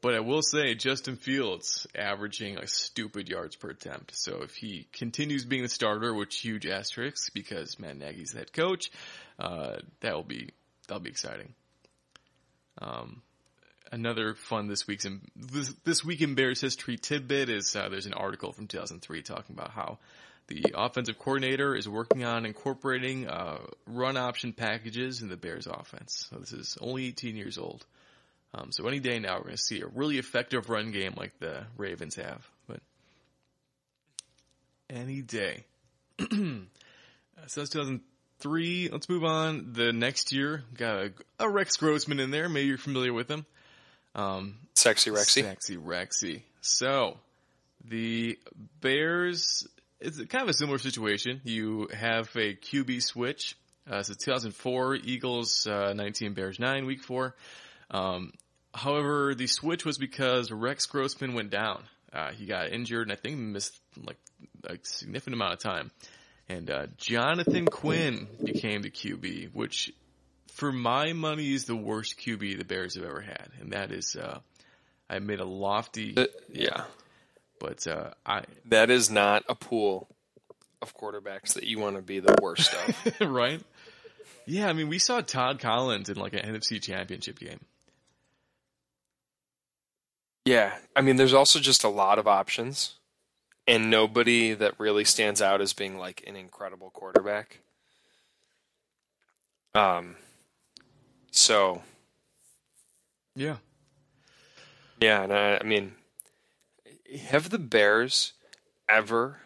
But 0.00 0.14
I 0.14 0.20
will 0.20 0.42
say 0.42 0.74
Justin 0.74 1.16
Fields 1.16 1.86
averaging 1.94 2.56
like 2.56 2.68
stupid 2.68 3.28
yards 3.28 3.56
per 3.56 3.70
attempt. 3.70 4.12
So 4.14 4.42
if 4.42 4.54
he 4.54 4.86
continues 4.92 5.44
being 5.44 5.62
the 5.62 5.68
starter, 5.68 6.12
which 6.12 6.40
huge 6.40 6.66
asterisks 6.66 7.30
because 7.30 7.78
Matt 7.78 7.96
Nagy's 7.96 8.32
the 8.32 8.38
head 8.40 8.52
coach, 8.52 8.90
uh, 9.38 9.76
that 10.00 10.14
will 10.14 10.22
be 10.22 10.50
that'll 10.86 11.02
be 11.02 11.10
exciting. 11.10 11.54
Um, 12.78 13.22
another 13.92 14.34
fun 14.34 14.66
this 14.66 14.86
week's 14.86 15.04
in 15.04 15.22
this, 15.36 15.72
this 15.84 16.04
week 16.04 16.20
in 16.20 16.34
Bears 16.34 16.60
history 16.60 16.96
tidbit 16.96 17.48
is 17.48 17.74
uh, 17.74 17.88
there's 17.88 18.06
an 18.06 18.14
article 18.14 18.52
from 18.52 18.66
2003 18.66 19.22
talking 19.22 19.56
about 19.56 19.70
how 19.70 19.98
the 20.48 20.74
offensive 20.74 21.18
coordinator 21.18 21.74
is 21.74 21.88
working 21.88 22.24
on 22.24 22.44
incorporating 22.44 23.28
uh, 23.28 23.58
run 23.86 24.16
option 24.16 24.52
packages 24.52 25.22
in 25.22 25.28
the 25.28 25.36
Bears 25.36 25.66
offense. 25.66 26.26
So 26.28 26.36
this 26.36 26.52
is 26.52 26.76
only 26.80 27.06
18 27.06 27.36
years 27.36 27.56
old. 27.56 27.86
Um, 28.54 28.70
so 28.70 28.86
any 28.86 29.00
day 29.00 29.18
now, 29.18 29.36
we're 29.36 29.44
going 29.44 29.56
to 29.56 29.62
see 29.62 29.80
a 29.80 29.86
really 29.86 30.18
effective 30.18 30.70
run 30.70 30.92
game 30.92 31.14
like 31.16 31.32
the 31.40 31.64
Ravens 31.76 32.14
have. 32.14 32.48
But 32.68 32.80
any 34.88 35.22
day. 35.22 35.64
so 36.20 36.66
that's 37.46 37.70
2003. 37.70 38.90
Let's 38.92 39.08
move 39.08 39.24
on. 39.24 39.72
The 39.72 39.92
next 39.92 40.32
year, 40.32 40.62
got 40.76 40.96
a, 40.96 41.12
a 41.40 41.48
Rex 41.48 41.76
Grossman 41.76 42.20
in 42.20 42.30
there. 42.30 42.48
Maybe 42.48 42.68
you're 42.68 42.78
familiar 42.78 43.12
with 43.12 43.28
him. 43.28 43.44
Um, 44.14 44.56
Sexy 44.74 45.10
Rexy. 45.10 45.42
Sexy 45.42 45.76
Rexy. 45.76 46.42
So, 46.60 47.18
the 47.84 48.38
Bears, 48.80 49.66
it's 50.00 50.18
kind 50.26 50.42
of 50.42 50.48
a 50.48 50.54
similar 50.54 50.78
situation. 50.78 51.40
You 51.42 51.88
have 51.92 52.28
a 52.36 52.54
QB 52.54 53.02
switch. 53.02 53.56
Uh, 53.90 54.02
so 54.02 54.14
2004 54.14 54.94
Eagles, 54.94 55.66
uh, 55.66 55.92
19 55.92 56.32
Bears 56.34 56.58
9, 56.58 56.86
week 56.86 57.02
4. 57.02 57.34
Um, 57.90 58.32
however, 58.74 59.34
the 59.34 59.46
switch 59.46 59.84
was 59.84 59.98
because 59.98 60.50
Rex 60.50 60.86
Grossman 60.86 61.34
went 61.34 61.50
down. 61.50 61.82
Uh, 62.12 62.32
he 62.32 62.46
got 62.46 62.70
injured 62.70 63.02
and 63.08 63.12
I 63.12 63.16
think 63.16 63.38
missed 63.38 63.78
like 64.04 64.18
a 64.64 64.76
significant 64.82 65.34
amount 65.34 65.54
of 65.54 65.58
time. 65.60 65.90
And, 66.48 66.70
uh, 66.70 66.86
Jonathan 66.98 67.66
Quinn 67.66 68.28
became 68.42 68.82
the 68.82 68.90
QB, 68.90 69.52
which 69.54 69.92
for 70.48 70.70
my 70.70 71.12
money 71.14 71.54
is 71.54 71.64
the 71.64 71.74
worst 71.74 72.18
QB 72.18 72.58
the 72.58 72.64
Bears 72.64 72.94
have 72.96 73.04
ever 73.04 73.20
had. 73.22 73.48
And 73.60 73.72
that 73.72 73.90
is, 73.90 74.14
uh, 74.14 74.38
I 75.08 75.18
made 75.18 75.40
a 75.40 75.44
lofty, 75.44 76.14
Uh, 76.16 76.26
yeah. 76.52 76.84
but, 77.58 77.86
uh, 77.86 78.10
I, 78.26 78.44
That 78.66 78.90
is 78.90 79.10
not 79.10 79.44
a 79.48 79.54
pool 79.54 80.08
of 80.82 80.94
quarterbacks 80.96 81.54
that 81.54 81.64
you 81.64 81.78
want 81.78 81.96
to 81.96 82.02
be 82.02 82.20
the 82.20 82.36
worst 82.42 82.74
of. 82.74 83.20
right? 83.30 83.60
Yeah, 84.46 84.68
I 84.68 84.74
mean, 84.74 84.88
we 84.88 84.98
saw 84.98 85.22
Todd 85.22 85.58
Collins 85.60 86.10
in 86.10 86.16
like 86.16 86.34
an 86.34 86.40
NFC 86.40 86.80
championship 86.80 87.38
game. 87.38 87.60
Yeah. 90.44 90.74
I 90.94 91.00
mean, 91.00 91.16
there's 91.16 91.34
also 91.34 91.58
just 91.58 91.84
a 91.84 91.88
lot 91.88 92.18
of 92.18 92.26
options 92.26 92.94
and 93.66 93.90
nobody 93.90 94.52
that 94.54 94.78
really 94.78 95.04
stands 95.04 95.40
out 95.40 95.60
as 95.60 95.72
being 95.72 95.98
like 95.98 96.22
an 96.26 96.36
incredible 96.36 96.90
quarterback. 96.90 97.60
Um, 99.74 100.16
so 101.30 101.82
Yeah. 103.34 103.56
Yeah, 105.00 105.22
and 105.24 105.32
I, 105.32 105.58
I 105.60 105.64
mean, 105.64 105.94
have 107.28 107.50
the 107.50 107.58
Bears 107.58 108.32
ever 108.88 109.38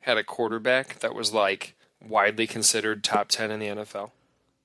had 0.00 0.18
a 0.18 0.24
quarterback 0.24 0.98
that 1.00 1.14
was 1.14 1.32
like 1.32 1.74
widely 2.06 2.46
considered 2.46 3.04
top 3.04 3.28
10 3.28 3.50
in 3.50 3.60
the 3.60 3.66
NFL? 3.66 4.10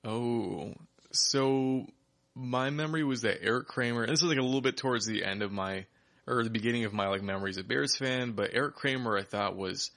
Oh, 0.04 0.74
so 1.12 1.88
my 2.36 2.70
memory 2.70 3.04
was 3.04 3.22
that 3.22 3.44
Erik 3.44 3.68
Kramer, 3.68 4.04
and 4.04 4.12
this 4.12 4.22
was 4.22 4.30
like 4.30 4.40
a 4.40 4.44
little 4.44 4.62
bit 4.62 4.78
towards 4.78 5.06
the 5.06 5.24
end 5.24 5.42
of 5.44 5.52
my, 5.52 5.86
or 6.28 6.44
the 6.44 6.50
beginning 6.50 6.86
of 6.86 6.94
my 6.94 7.08
like 7.08 7.22
memories 7.22 7.58
of 7.58 7.68
Bears 7.68 7.98
fan, 7.98 8.32
but 8.32 8.52
Erik 8.54 8.76
Kramer 8.76 9.18
I 9.18 9.24
thought 9.24 9.56
was 9.58 9.92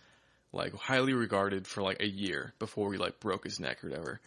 like 0.53 0.75
highly 0.75 1.13
regarded 1.15 1.67
for 1.67 1.83
like 1.83 2.01
a 2.01 2.09
year 2.09 2.53
before 2.59 2.93
he 2.93 2.99
like 2.99 3.21
broke 3.21 3.45
his 3.45 3.59
neck 3.61 3.83
or 3.85 3.89
whatever. 3.91 4.21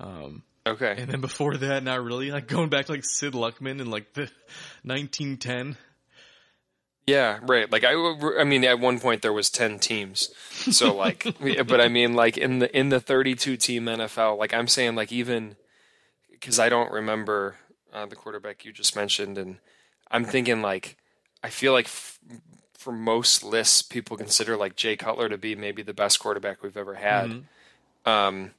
Um, 0.00 0.42
Okay. 0.66 0.96
and 0.98 1.08
then 1.08 1.20
before 1.20 1.56
that, 1.56 1.84
not 1.84 2.02
really. 2.02 2.30
Like 2.32 2.48
going 2.48 2.68
back 2.70 2.86
to 2.86 2.92
like 2.92 3.04
Sid 3.04 3.34
Luckman 3.34 3.80
in 3.80 3.88
like 3.90 4.12
the 4.14 4.22
1910. 4.82 5.76
Yeah, 7.06 7.38
right. 7.42 7.70
Like 7.70 7.84
I, 7.84 7.92
I 8.40 8.42
mean, 8.44 8.64
at 8.64 8.80
one 8.80 8.98
point 8.98 9.22
there 9.22 9.32
was 9.32 9.48
10 9.48 9.78
teams. 9.78 10.28
So 10.72 10.94
like, 10.96 11.24
but 11.68 11.80
I 11.80 11.86
mean, 11.88 12.14
like 12.14 12.36
in 12.36 12.58
the, 12.58 12.76
in 12.76 12.88
the 12.88 12.98
32 12.98 13.56
team 13.56 13.84
NFL, 13.84 14.38
like 14.38 14.52
I'm 14.52 14.66
saying 14.66 14.96
like 14.96 15.12
even, 15.12 15.54
cause 16.40 16.58
I 16.58 16.68
don't 16.68 16.90
remember 16.92 17.56
uh, 17.92 18.06
the 18.06 18.16
quarterback 18.16 18.64
you 18.64 18.72
just 18.72 18.94
mentioned. 18.96 19.38
And 19.38 19.58
I'm 20.10 20.24
thinking 20.24 20.62
like, 20.62 20.96
I 21.42 21.50
feel 21.50 21.72
like 21.72 21.86
f- 21.86 22.18
for 22.74 22.92
most 22.92 23.42
lists, 23.42 23.82
people 23.82 24.16
consider 24.16 24.56
like 24.56 24.76
Jay 24.76 24.96
Cutler 24.96 25.28
to 25.28 25.38
be 25.38 25.54
maybe 25.54 25.82
the 25.82 25.94
best 25.94 26.18
quarterback 26.20 26.62
we've 26.62 26.76
ever 26.76 26.94
had. 26.94 27.30
Mhm. 27.30 28.10
Um, 28.10 28.50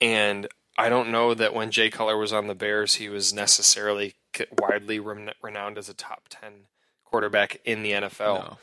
and 0.00 0.48
I 0.78 0.88
don't 0.88 1.10
know 1.10 1.34
that 1.34 1.52
when 1.54 1.70
Jay 1.70 1.90
Cutler 1.90 2.16
was 2.16 2.32
on 2.32 2.46
the 2.46 2.54
Bears, 2.54 2.94
he 2.94 3.08
was 3.08 3.32
necessarily 3.34 4.14
widely 4.58 4.98
rem- 4.98 5.30
renowned 5.42 5.76
as 5.76 5.88
a 5.88 5.94
top 5.94 6.28
10 6.30 6.66
quarterback 7.04 7.60
in 7.64 7.82
the 7.82 7.92
NFL. 7.92 8.56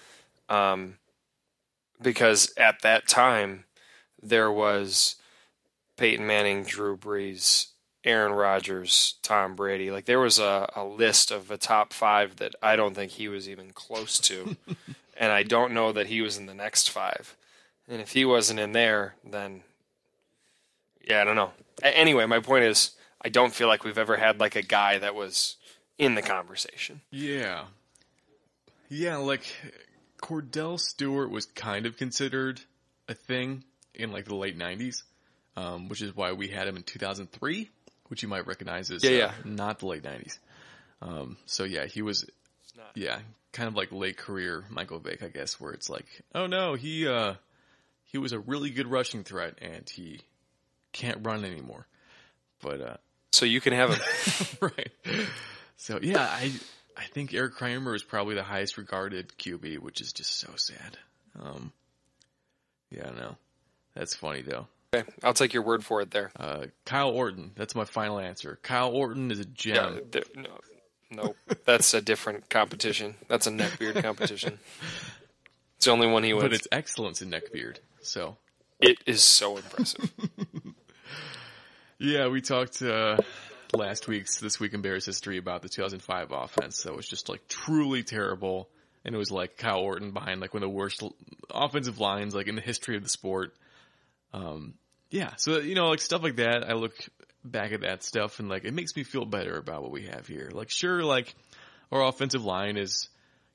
No. 0.49 0.55
Um, 0.55 0.97
because 2.01 2.53
at 2.57 2.81
that 2.81 3.07
time, 3.07 3.65
there 4.21 4.51
was 4.51 5.15
Peyton 5.97 6.25
Manning, 6.25 6.63
Drew 6.63 6.97
Brees, 6.97 7.67
Aaron 8.07 8.31
Rodgers, 8.31 9.15
Tom 9.21 9.55
Brady. 9.55 9.91
Like 9.91 10.05
there 10.05 10.19
was 10.19 10.39
a, 10.39 10.71
a 10.75 10.85
list 10.85 11.29
of 11.29 11.51
a 11.51 11.57
top 11.57 11.91
five 11.91 12.37
that 12.37 12.55
I 12.63 12.77
don't 12.77 12.95
think 12.95 13.11
he 13.11 13.27
was 13.27 13.49
even 13.49 13.71
close 13.71 14.17
to. 14.21 14.55
and 15.17 15.31
I 15.31 15.43
don't 15.43 15.73
know 15.73 15.91
that 15.91 16.07
he 16.07 16.21
was 16.21 16.37
in 16.37 16.45
the 16.45 16.53
next 16.53 16.89
five. 16.89 17.35
And 17.89 18.01
if 18.01 18.13
he 18.13 18.23
wasn't 18.23 18.61
in 18.61 18.71
there, 18.71 19.15
then 19.29 19.61
yeah, 21.05 21.21
I 21.21 21.25
don't 21.25 21.35
know. 21.35 21.51
Anyway, 21.83 22.25
my 22.25 22.39
point 22.39 22.63
is, 22.63 22.91
I 23.21 23.27
don't 23.27 23.53
feel 23.53 23.67
like 23.67 23.83
we've 23.83 23.97
ever 23.97 24.15
had 24.15 24.39
like 24.39 24.55
a 24.55 24.61
guy 24.61 24.99
that 24.99 25.13
was 25.13 25.57
in 25.97 26.15
the 26.15 26.21
conversation. 26.21 27.01
Yeah. 27.11 27.65
Yeah, 28.89 29.17
like 29.17 29.43
Kordell 30.21 30.79
Stewart 30.79 31.29
was 31.29 31.45
kind 31.45 31.85
of 31.85 31.97
considered 31.97 32.61
a 33.09 33.13
thing 33.13 33.65
in 33.93 34.13
like 34.13 34.25
the 34.25 34.35
late 34.35 34.57
90s, 34.57 35.03
um, 35.57 35.89
which 35.89 36.01
is 36.01 36.15
why 36.15 36.31
we 36.31 36.47
had 36.47 36.69
him 36.69 36.77
in 36.77 36.83
2003, 36.83 37.69
which 38.07 38.23
you 38.23 38.29
might 38.29 38.47
recognize 38.47 38.89
as 38.91 39.03
Yeah, 39.03 39.27
uh, 39.27 39.31
not 39.45 39.79
the 39.79 39.87
late 39.87 40.03
90s. 40.03 40.37
Um, 41.01 41.37
so 41.45 41.63
yeah, 41.63 41.85
he 41.85 42.01
was, 42.01 42.25
not. 42.75 42.91
yeah, 42.95 43.19
kind 43.51 43.67
of 43.67 43.75
like 43.75 43.91
late 43.91 44.17
career 44.17 44.63
Michael 44.69 44.99
Vick, 44.99 45.21
I 45.23 45.27
guess, 45.27 45.59
where 45.59 45.73
it's 45.73 45.89
like, 45.89 46.05
oh 46.33 46.47
no, 46.47 46.73
he, 46.75 47.07
uh, 47.07 47.35
he 48.05 48.17
was 48.17 48.31
a 48.31 48.39
really 48.39 48.69
good 48.69 48.87
rushing 48.87 49.23
threat 49.23 49.59
and 49.61 49.87
he 49.89 50.21
can't 50.93 51.25
run 51.25 51.45
anymore. 51.45 51.85
But, 52.61 52.81
uh, 52.81 52.97
So 53.31 53.45
you 53.45 53.61
can 53.61 53.73
have 53.73 53.93
him. 53.93 53.99
right. 54.75 54.89
So 55.75 55.99
yeah, 56.01 56.21
I 56.21 56.51
I 56.97 57.03
think 57.03 57.31
Erik 57.35 57.53
Kramer 57.53 57.93
is 57.93 58.01
probably 58.01 58.33
the 58.33 58.41
highest 58.43 58.77
regarded 58.79 59.31
QB, 59.37 59.77
which 59.79 60.01
is 60.01 60.11
just 60.11 60.39
so 60.39 60.49
sad. 60.55 60.97
Um, 61.39 61.71
yeah, 62.89 63.11
no, 63.15 63.35
that's 63.93 64.15
funny 64.15 64.41
though. 64.41 64.65
Okay, 64.93 65.07
I'll 65.23 65.33
take 65.33 65.53
your 65.53 65.63
word 65.63 65.83
for 65.83 66.01
it 66.01 66.11
there. 66.11 66.31
Uh, 66.37 66.65
Kyle 66.85 67.09
Orton, 67.09 67.51
that's 67.55 67.75
my 67.75 67.85
final 67.85 68.19
answer. 68.19 68.59
Kyle 68.61 68.89
Orton 68.91 69.31
is 69.31 69.39
a 69.39 69.43
Yeah, 69.43 69.53
gem. 69.53 70.01
th- 70.11 70.27
no, 70.35 70.49
no, 71.11 71.35
that's 71.65 71.93
a 71.93 72.01
different 72.01 72.49
competition. 72.49 73.15
That's 73.27 73.47
a 73.47 73.51
neckbeard 73.51 74.01
competition. 74.01 74.59
It's 75.77 75.85
the 75.85 75.91
only 75.91 76.07
one 76.07 76.23
he 76.23 76.33
wins. 76.33 76.43
but 76.43 76.53
it's 76.53 76.67
excellence 76.71 77.21
in 77.21 77.29
neckbeard. 77.29 77.77
So 78.01 78.37
It 78.79 78.97
is 79.05 79.21
so 79.21 79.57
impressive. 79.57 80.11
yeah, 81.99 82.27
we 82.27 82.41
talked 82.41 82.81
uh, 82.81 83.17
last 83.73 84.07
week's 84.07 84.39
this 84.39 84.59
week 84.59 84.73
in 84.73 84.81
Bears 84.81 85.05
history 85.05 85.37
about 85.37 85.61
the 85.61 85.69
2005 85.69 86.31
offense 86.31 86.83
that 86.83 86.95
was 86.95 87.07
just 87.07 87.29
like 87.29 87.47
truly 87.47 88.03
terrible, 88.03 88.69
and 89.05 89.13
it 89.15 89.17
was 89.17 89.31
like 89.31 89.57
Kyle 89.57 89.79
Orton 89.79 90.11
behind 90.11 90.41
like 90.41 90.53
one 90.53 90.63
of 90.63 90.69
the 90.69 90.75
worst 90.75 91.03
offensive 91.51 91.99
lines 91.99 92.33
like 92.35 92.47
in 92.47 92.55
the 92.55 92.61
history 92.61 92.95
of 92.97 93.03
the 93.03 93.09
sport. 93.09 93.53
Um, 94.33 94.73
yeah, 95.09 95.33
so 95.37 95.59
you 95.59 95.75
know, 95.75 95.89
like 95.89 96.01
stuff 96.01 96.23
like 96.23 96.37
that, 96.37 96.65
I 96.67 96.73
look 96.73 96.93
back 97.43 97.71
at 97.71 97.81
that 97.81 98.03
stuff 98.03 98.39
and 98.39 98.49
like 98.49 98.65
it 98.65 98.73
makes 98.73 98.95
me 98.95 99.03
feel 99.03 99.25
better 99.25 99.57
about 99.57 99.81
what 99.81 99.91
we 99.91 100.07
have 100.07 100.27
here. 100.27 100.49
Like, 100.51 100.69
sure, 100.69 101.03
like 101.03 101.33
our 101.91 102.03
offensive 102.03 102.43
line 102.43 102.77
is 102.77 103.09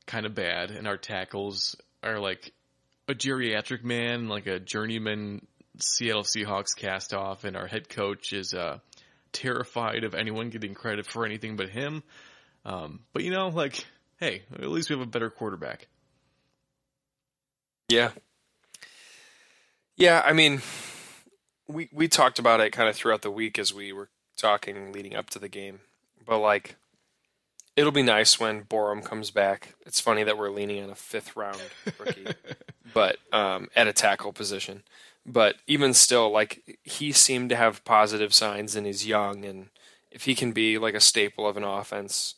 kind 0.06 0.26
of 0.26 0.34
bad, 0.34 0.70
and 0.70 0.86
our 0.86 0.96
tackles 0.96 1.76
are 2.02 2.18
like 2.18 2.52
a 3.08 3.14
geriatric 3.14 3.84
man, 3.84 4.28
like 4.28 4.46
a 4.46 4.58
journeyman 4.58 5.46
Seattle 5.78 6.22
Seahawks 6.22 6.76
cast 6.76 7.14
off, 7.14 7.44
and 7.44 7.56
our 7.56 7.66
head 7.66 7.88
coach 7.88 8.32
is 8.32 8.54
uh, 8.54 8.78
terrified 9.32 10.04
of 10.04 10.14
anyone 10.14 10.50
getting 10.50 10.74
credit 10.74 11.06
for 11.06 11.24
anything 11.24 11.56
but 11.56 11.68
him. 11.68 12.02
Um, 12.64 13.00
but 13.12 13.24
you 13.24 13.30
know, 13.30 13.48
like, 13.48 13.84
hey, 14.18 14.42
at 14.54 14.68
least 14.68 14.90
we 14.90 14.96
have 14.96 15.06
a 15.06 15.10
better 15.10 15.30
quarterback. 15.30 15.88
yeah. 17.88 18.10
Yeah, 19.96 20.22
I 20.24 20.32
mean, 20.32 20.62
we 21.68 21.88
we 21.92 22.08
talked 22.08 22.38
about 22.38 22.60
it 22.60 22.70
kind 22.70 22.88
of 22.88 22.96
throughout 22.96 23.22
the 23.22 23.30
week 23.30 23.58
as 23.58 23.72
we 23.72 23.92
were 23.92 24.08
talking 24.36 24.92
leading 24.92 25.14
up 25.14 25.30
to 25.30 25.38
the 25.38 25.48
game. 25.48 25.80
But 26.24 26.38
like 26.38 26.76
it'll 27.76 27.92
be 27.92 28.02
nice 28.02 28.38
when 28.38 28.64
Borom 28.64 29.04
comes 29.04 29.30
back. 29.30 29.74
It's 29.86 30.00
funny 30.00 30.24
that 30.24 30.36
we're 30.38 30.50
leaning 30.50 30.82
on 30.82 30.90
a 30.90 30.94
fifth 30.94 31.36
round 31.36 31.60
rookie, 31.98 32.26
but 32.94 33.16
um, 33.32 33.68
at 33.74 33.88
a 33.88 33.92
tackle 33.92 34.32
position. 34.32 34.82
But 35.24 35.56
even 35.66 35.94
still, 35.94 36.30
like 36.30 36.78
he 36.82 37.12
seemed 37.12 37.50
to 37.50 37.56
have 37.56 37.84
positive 37.84 38.34
signs, 38.34 38.74
and 38.74 38.86
he's 38.86 39.06
young, 39.06 39.44
and 39.44 39.68
if 40.10 40.24
he 40.24 40.34
can 40.34 40.52
be 40.52 40.78
like 40.78 40.94
a 40.94 41.00
staple 41.00 41.46
of 41.46 41.56
an 41.56 41.64
offense, 41.64 42.34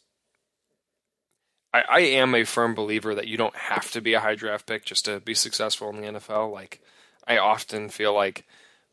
I, 1.73 1.82
I 1.88 2.00
am 2.00 2.34
a 2.34 2.44
firm 2.44 2.75
believer 2.75 3.14
that 3.14 3.26
you 3.26 3.37
don't 3.37 3.56
have 3.56 3.90
to 3.92 4.00
be 4.00 4.14
a 4.14 4.20
high 4.20 4.34
draft 4.34 4.66
pick 4.66 4.84
just 4.84 5.06
to 5.06 5.20
be 5.20 5.34
successful 5.34 5.88
in 5.90 6.00
the 6.00 6.06
NFL. 6.18 6.52
Like 6.52 6.82
I 7.26 7.38
often 7.38 7.88
feel 7.88 8.14
like 8.14 8.45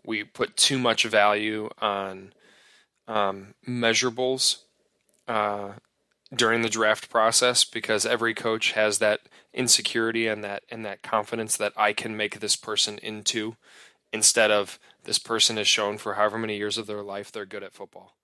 we 0.05 0.23
put 0.23 0.57
too 0.57 0.79
much 0.79 1.03
value 1.03 1.69
on 1.79 2.33
um, 3.07 3.53
measurables 3.67 4.63
uh, 5.27 5.73
during 6.33 6.61
the 6.61 6.69
draft 6.69 7.09
process 7.09 7.63
because 7.63 8.05
every 8.05 8.33
coach 8.33 8.71
has 8.71 9.00
that 9.00 9.21
insecurity 9.53 10.27
and 10.27 10.43
that 10.43 10.63
and 10.69 10.85
that 10.85 11.01
confidence 11.01 11.57
that 11.57 11.73
I 11.75 11.93
can 11.93 12.15
make 12.15 12.39
this 12.39 12.55
person 12.55 12.97
into 13.00 13.57
instead 14.13 14.50
of 14.50 14.79
this 15.03 15.19
person 15.19 15.57
has 15.57 15.67
shown 15.67 15.97
for 15.97 16.13
however 16.13 16.38
many 16.38 16.57
years 16.57 16.77
of 16.77 16.88
their 16.88 17.01
life 17.01 17.31
they're 17.31 17.45
good 17.45 17.63
at 17.63 17.73
football. 17.73 18.15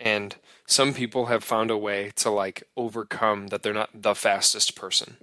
And 0.00 0.36
some 0.66 0.92
people 0.92 1.26
have 1.26 1.44
found 1.44 1.70
a 1.70 1.78
way 1.78 2.12
to 2.16 2.30
like 2.30 2.64
overcome 2.76 3.48
that 3.48 3.62
they're 3.62 3.72
not 3.72 3.90
the 3.94 4.14
fastest 4.14 4.74
person. 4.74 5.18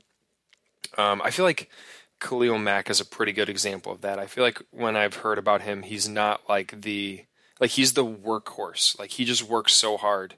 Um, 0.97 1.21
I 1.23 1.31
feel 1.31 1.45
like 1.45 1.69
Khalil 2.21 2.57
Mack 2.57 2.89
is 2.89 3.01
a 3.01 3.05
pretty 3.05 3.33
good 3.33 3.49
example 3.49 3.91
of 3.91 4.01
that. 4.01 4.19
I 4.19 4.27
feel 4.27 4.43
like 4.43 4.61
when 4.71 4.95
I've 4.95 5.15
heard 5.15 5.37
about 5.37 5.63
him, 5.63 5.81
he's 5.81 6.07
not 6.07 6.47
like 6.47 6.81
the 6.81 7.25
like 7.59 7.71
he's 7.71 7.93
the 7.93 8.05
workhorse. 8.05 8.97
Like 8.97 9.11
he 9.11 9.25
just 9.25 9.43
works 9.43 9.73
so 9.73 9.97
hard 9.97 10.35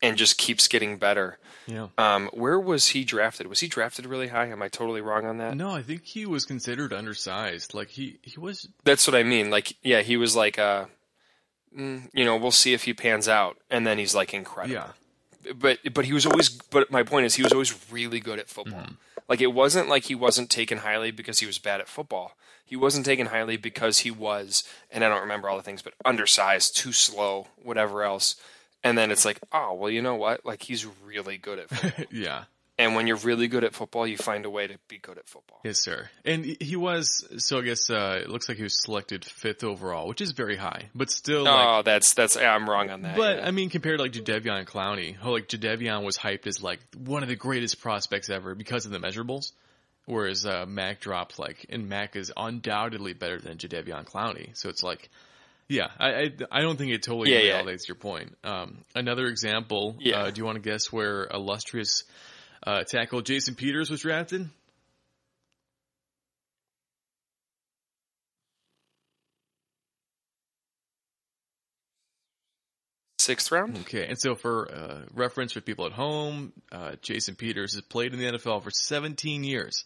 and 0.00 0.16
just 0.16 0.38
keeps 0.38 0.68
getting 0.68 0.98
better. 0.98 1.38
Yeah. 1.66 1.88
Um, 1.98 2.30
where 2.32 2.58
was 2.58 2.88
he 2.88 3.04
drafted? 3.04 3.46
Was 3.46 3.60
he 3.60 3.68
drafted 3.68 4.06
really 4.06 4.28
high? 4.28 4.46
Am 4.46 4.62
I 4.62 4.68
totally 4.68 5.00
wrong 5.00 5.26
on 5.26 5.38
that? 5.38 5.56
No, 5.56 5.70
I 5.70 5.82
think 5.82 6.04
he 6.04 6.24
was 6.24 6.44
considered 6.44 6.92
undersized. 6.92 7.74
Like 7.74 7.88
he 7.88 8.18
he 8.22 8.38
was. 8.38 8.68
That's 8.84 9.06
what 9.06 9.16
I 9.16 9.22
mean. 9.22 9.50
Like, 9.50 9.76
yeah, 9.82 10.02
he 10.02 10.16
was 10.16 10.36
like, 10.36 10.58
uh, 10.58 10.86
mm, 11.76 12.08
you 12.12 12.24
know, 12.24 12.36
we'll 12.36 12.50
see 12.50 12.74
if 12.74 12.84
he 12.84 12.94
pans 12.94 13.28
out, 13.28 13.58
and 13.70 13.86
then 13.86 13.98
he's 13.98 14.14
like 14.14 14.32
incredible. 14.32 14.74
Yeah. 14.74 14.92
But 15.54 15.78
but 15.92 16.04
he 16.04 16.12
was 16.12 16.26
always. 16.26 16.48
But 16.48 16.90
my 16.90 17.02
point 17.02 17.26
is, 17.26 17.34
he 17.34 17.42
was 17.42 17.52
always 17.52 17.90
really 17.90 18.20
good 18.20 18.38
at 18.38 18.48
football. 18.48 18.80
Mm-hmm. 18.80 18.94
Like 19.28 19.40
it 19.40 19.48
wasn't 19.48 19.88
like 19.88 20.04
he 20.04 20.14
wasn't 20.14 20.50
taken 20.50 20.78
highly 20.78 21.10
because 21.10 21.40
he 21.40 21.46
was 21.46 21.58
bad 21.58 21.80
at 21.80 21.88
football. 21.88 22.32
He 22.64 22.76
wasn't 22.76 23.06
taken 23.06 23.26
highly 23.26 23.56
because 23.56 24.00
he 24.00 24.10
was, 24.10 24.62
and 24.90 25.02
I 25.02 25.08
don't 25.08 25.22
remember 25.22 25.48
all 25.48 25.56
the 25.56 25.62
things, 25.62 25.80
but 25.80 25.94
undersized, 26.04 26.76
too 26.76 26.92
slow, 26.92 27.46
whatever 27.56 28.02
else. 28.02 28.36
And 28.84 28.96
then 28.96 29.10
it's 29.10 29.24
like, 29.24 29.40
oh 29.52 29.74
well, 29.74 29.90
you 29.90 30.02
know 30.02 30.16
what? 30.16 30.44
Like 30.44 30.62
he's 30.62 30.86
really 31.04 31.38
good 31.38 31.58
at 31.58 31.70
football. 31.70 32.04
yeah. 32.10 32.44
And 32.80 32.94
when 32.94 33.08
you're 33.08 33.16
really 33.16 33.48
good 33.48 33.64
at 33.64 33.74
football, 33.74 34.06
you 34.06 34.16
find 34.16 34.44
a 34.46 34.50
way 34.50 34.68
to 34.68 34.78
be 34.86 34.98
good 34.98 35.18
at 35.18 35.28
football. 35.28 35.58
Yes, 35.64 35.80
sir. 35.82 36.08
And 36.24 36.44
he- 36.44 36.76
was. 36.76 37.26
So 37.38 37.58
I 37.58 37.62
guess 37.62 37.90
uh, 37.90 38.20
it 38.22 38.30
looks 38.30 38.48
like 38.48 38.56
he 38.56 38.62
was 38.62 38.80
selected 38.80 39.24
fifth 39.24 39.64
overall, 39.64 40.06
which 40.06 40.20
is 40.20 40.30
very 40.30 40.56
high, 40.56 40.88
but 40.94 41.10
still. 41.10 41.42
like, 41.42 41.66
oh, 41.68 41.82
that's 41.82 42.14
that's 42.14 42.36
yeah, 42.36 42.54
I'm 42.54 42.70
wrong 42.70 42.88
on 42.90 43.02
that. 43.02 43.16
But 43.16 43.38
yeah. 43.38 43.46
I 43.48 43.50
mean, 43.50 43.68
compared 43.68 43.98
to 43.98 44.02
like 44.04 44.12
Jadeveon 44.12 44.64
Clowney, 44.64 45.16
how 45.16 45.32
like 45.32 45.48
Jadeveon 45.48 46.04
was 46.04 46.16
hyped 46.16 46.46
as 46.46 46.62
like 46.62 46.78
one 46.96 47.24
of 47.24 47.28
the 47.28 47.34
greatest 47.34 47.80
prospects 47.80 48.30
ever 48.30 48.54
because 48.54 48.86
of 48.86 48.92
the 48.92 49.00
measurables, 49.00 49.50
whereas 50.06 50.46
uh, 50.46 50.64
Mack 50.68 51.00
dropped 51.00 51.40
like, 51.40 51.66
and 51.70 51.88
Mack 51.88 52.14
is 52.14 52.32
undoubtedly 52.36 53.12
better 53.12 53.40
than 53.40 53.58
Jadeveon 53.58 54.04
Clowney. 54.04 54.56
So 54.56 54.68
it's 54.68 54.84
like, 54.84 55.08
yeah, 55.66 55.88
I 55.98 56.08
I, 56.10 56.30
I 56.52 56.60
don't 56.62 56.76
think 56.76 56.92
it 56.92 57.02
totally 57.02 57.32
Yeah, 57.32 57.40
yeah. 57.40 57.60
validates 57.62 57.88
your 57.88 57.96
point. 57.96 58.36
Um, 58.44 58.84
another 58.94 59.26
example. 59.26 59.96
Yeah. 59.98 60.18
Uh, 60.22 60.30
do 60.30 60.38
you 60.38 60.44
want 60.44 60.62
to 60.62 60.70
guess 60.70 60.92
where 60.92 61.24
illustrious 61.34 62.04
uh, 62.64 62.84
tackle 62.84 63.22
Jason 63.22 63.54
Peters 63.54 63.90
was 63.90 64.00
drafted? 64.00 64.48
sixth 73.18 73.52
round. 73.52 73.76
Okay, 73.80 74.06
and 74.06 74.18
so 74.18 74.34
for 74.34 74.70
uh, 74.72 75.00
reference 75.14 75.52
for 75.52 75.60
people 75.60 75.86
at 75.86 75.92
home, 75.92 76.52
uh, 76.72 76.92
Jason 77.02 77.34
Peters 77.34 77.74
has 77.74 77.82
played 77.82 78.12
in 78.14 78.18
the 78.18 78.38
NFL 78.38 78.62
for 78.62 78.70
17 78.70 79.44
years. 79.44 79.84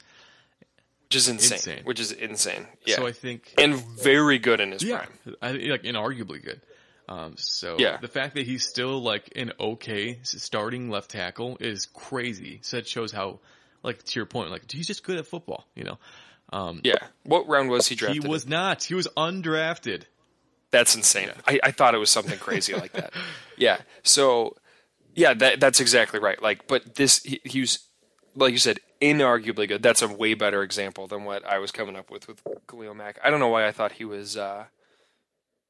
which 1.09 1.17
is 1.17 1.29
insane, 1.29 1.57
Insane. 1.57 1.81
Which 1.85 2.01
is 2.01 2.13
insane. 2.13 2.67
Yeah, 2.87 2.97
So 2.97 3.07
I 3.07 3.13
think 3.13 3.53
and 3.59 3.75
very 3.75 4.39
good 4.39 4.61
in 4.61 4.71
his 4.73 4.83
yeah, 4.85 5.07
prime. 5.25 5.37
I, 5.43 5.53
like 5.53 5.83
inarguably 5.83 6.43
good. 6.45 6.61
Um, 7.09 7.35
so 7.37 7.77
Yeah. 7.79 7.99
the 7.99 8.09
fact 8.09 8.35
that 8.37 8.47
he's 8.47 8.67
still 8.67 9.03
like 9.03 9.33
an 9.37 9.53
okay 9.59 10.19
starting 10.23 10.89
left 10.91 11.11
tackle 11.11 11.57
is 11.61 11.87
crazy. 11.87 12.61
So 12.63 12.79
it 12.79 12.87
shows 12.89 13.13
how, 13.13 13.41
like 13.83 14.03
to 14.05 14.19
your 14.19 14.27
point, 14.27 14.51
like 14.51 14.71
he's 14.71 14.87
just 14.87 15.03
good 15.05 15.19
at 15.19 15.27
football. 15.27 15.67
You 15.75 15.85
know, 15.85 15.99
um, 16.53 16.81
Yeah. 16.85 16.95
What 17.25 17.49
round 17.49 17.69
was 17.71 17.89
he 17.89 17.95
drafted? 17.97 18.23
he 18.23 18.29
was 18.29 18.47
not. 18.47 18.85
He 18.85 18.95
was 18.95 19.09
undrafted. 19.17 20.05
That's 20.71 20.95
insane. 20.95 21.31
I, 21.47 21.61
I 21.65 21.71
thought 21.71 21.95
it 21.95 21.99
was 21.99 22.09
something 22.11 22.39
crazy 22.39 22.75
like 22.75 22.93
that. 22.93 23.13
Yeah. 23.59 23.79
So, 24.03 24.57
yeah, 25.15 25.35
that 25.35 25.61
that's 25.61 25.79
exactly 25.81 26.19
right. 26.19 26.41
Like, 26.43 26.67
but 26.67 26.95
this 26.97 27.23
he, 27.23 27.41
he 27.45 27.61
was, 27.61 27.81
like 28.35 28.51
you 28.53 28.59
said, 28.59 28.79
inarguably 29.03 29.69
good. 29.69 29.83
That's 29.83 30.01
a 30.03 30.09
way 30.09 30.33
better 30.35 30.63
example 30.63 31.07
than 31.07 31.25
what 31.25 31.45
I 31.45 31.59
was 31.59 31.71
coming 31.71 31.95
up 31.95 32.11
with 32.11 32.27
with 32.27 32.41
Khalil 32.67 32.95
Mack. 32.95 33.19
I 33.23 33.29
don't 33.31 33.39
know 33.39 33.49
why 33.49 33.67
I 33.69 33.73
thought 33.73 33.93
he 33.93 34.05
was 34.07 34.37
uh, 34.39 34.65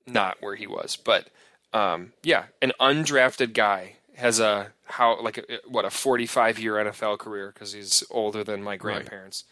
not 0.06 0.38
where 0.40 0.56
he 0.56 0.66
was, 0.66 0.96
but 0.96 1.28
um, 1.72 2.12
yeah, 2.22 2.44
an 2.60 2.72
undrafted 2.80 3.54
guy 3.54 3.96
has 4.16 4.40
a 4.40 4.72
how 4.84 5.20
like 5.22 5.38
a, 5.38 5.58
what 5.66 5.84
a 5.84 5.90
45 5.90 6.58
year 6.58 6.74
NFL 6.74 7.18
career 7.18 7.50
because 7.52 7.72
he's 7.72 8.04
older 8.10 8.44
than 8.44 8.62
my 8.62 8.76
grandparents. 8.76 9.44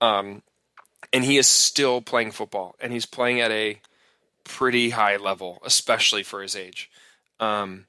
Um, 0.00 0.42
and 1.12 1.24
he 1.24 1.36
is 1.36 1.46
still 1.46 2.00
playing 2.00 2.32
football, 2.32 2.76
and 2.80 2.92
he's 2.92 3.06
playing 3.06 3.40
at 3.40 3.50
a 3.50 3.80
pretty 4.44 4.90
high 4.90 5.16
level, 5.16 5.58
especially 5.64 6.22
for 6.22 6.42
his 6.42 6.54
age. 6.56 6.90
Um, 7.40 7.86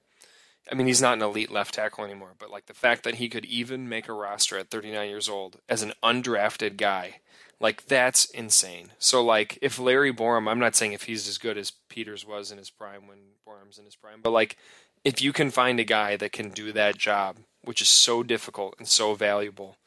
I 0.71 0.75
mean, 0.75 0.87
he's 0.87 1.01
not 1.01 1.17
an 1.17 1.21
elite 1.21 1.51
left 1.51 1.75
tackle 1.75 2.03
anymore, 2.03 2.33
but 2.39 2.49
like 2.49 2.65
the 2.65 2.73
fact 2.73 3.03
that 3.03 3.15
he 3.15 3.29
could 3.29 3.45
even 3.45 3.87
make 3.87 4.07
a 4.07 4.13
roster 4.13 4.57
at 4.57 4.69
39 4.69 5.09
years 5.09 5.29
old 5.29 5.57
as 5.69 5.83
an 5.83 5.93
undrafted 6.03 6.77
guy, 6.77 7.19
like 7.59 7.85
that's 7.85 8.25
insane. 8.25 8.91
So, 8.99 9.23
like, 9.23 9.57
if 9.61 9.79
Larry 9.79 10.13
Borom, 10.13 10.49
I'm 10.49 10.59
not 10.59 10.75
saying 10.75 10.93
if 10.93 11.03
he's 11.03 11.27
as 11.27 11.37
good 11.37 11.57
as 11.57 11.71
Peters 11.89 12.25
was 12.25 12.51
in 12.51 12.57
his 12.57 12.69
prime 12.69 13.07
when 13.07 13.17
Borom's 13.47 13.77
in 13.77 13.85
his 13.85 13.95
prime, 13.95 14.19
but 14.21 14.31
like, 14.31 14.57
if 15.03 15.21
you 15.21 15.31
can 15.31 15.51
find 15.51 15.79
a 15.79 15.83
guy 15.83 16.17
that 16.17 16.31
can 16.31 16.49
do 16.49 16.71
that 16.71 16.97
job, 16.97 17.37
which 17.63 17.81
is 17.81 17.87
so 17.87 18.23
difficult 18.23 18.75
and 18.77 18.87
so 18.87 19.13
valuable, 19.13 19.77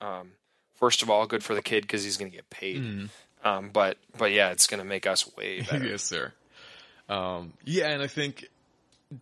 um, 0.00 0.32
first 0.74 1.02
of 1.02 1.10
all, 1.10 1.26
good 1.26 1.44
for 1.44 1.54
the 1.54 1.62
kid 1.62 1.82
because 1.82 2.04
he's 2.04 2.16
going 2.16 2.30
to 2.30 2.36
get 2.36 2.50
paid. 2.50 3.08
Um, 3.44 3.70
but 3.72 3.98
but 4.18 4.32
yeah, 4.32 4.50
it's 4.50 4.66
going 4.66 4.78
to 4.78 4.84
make 4.84 5.06
us 5.06 5.34
way 5.36 5.60
better. 5.70 5.86
yes, 5.86 6.02
sir. 6.02 6.32
Um, 7.08 7.52
yeah, 7.64 7.90
and 7.90 8.02
I 8.02 8.08
think 8.08 8.46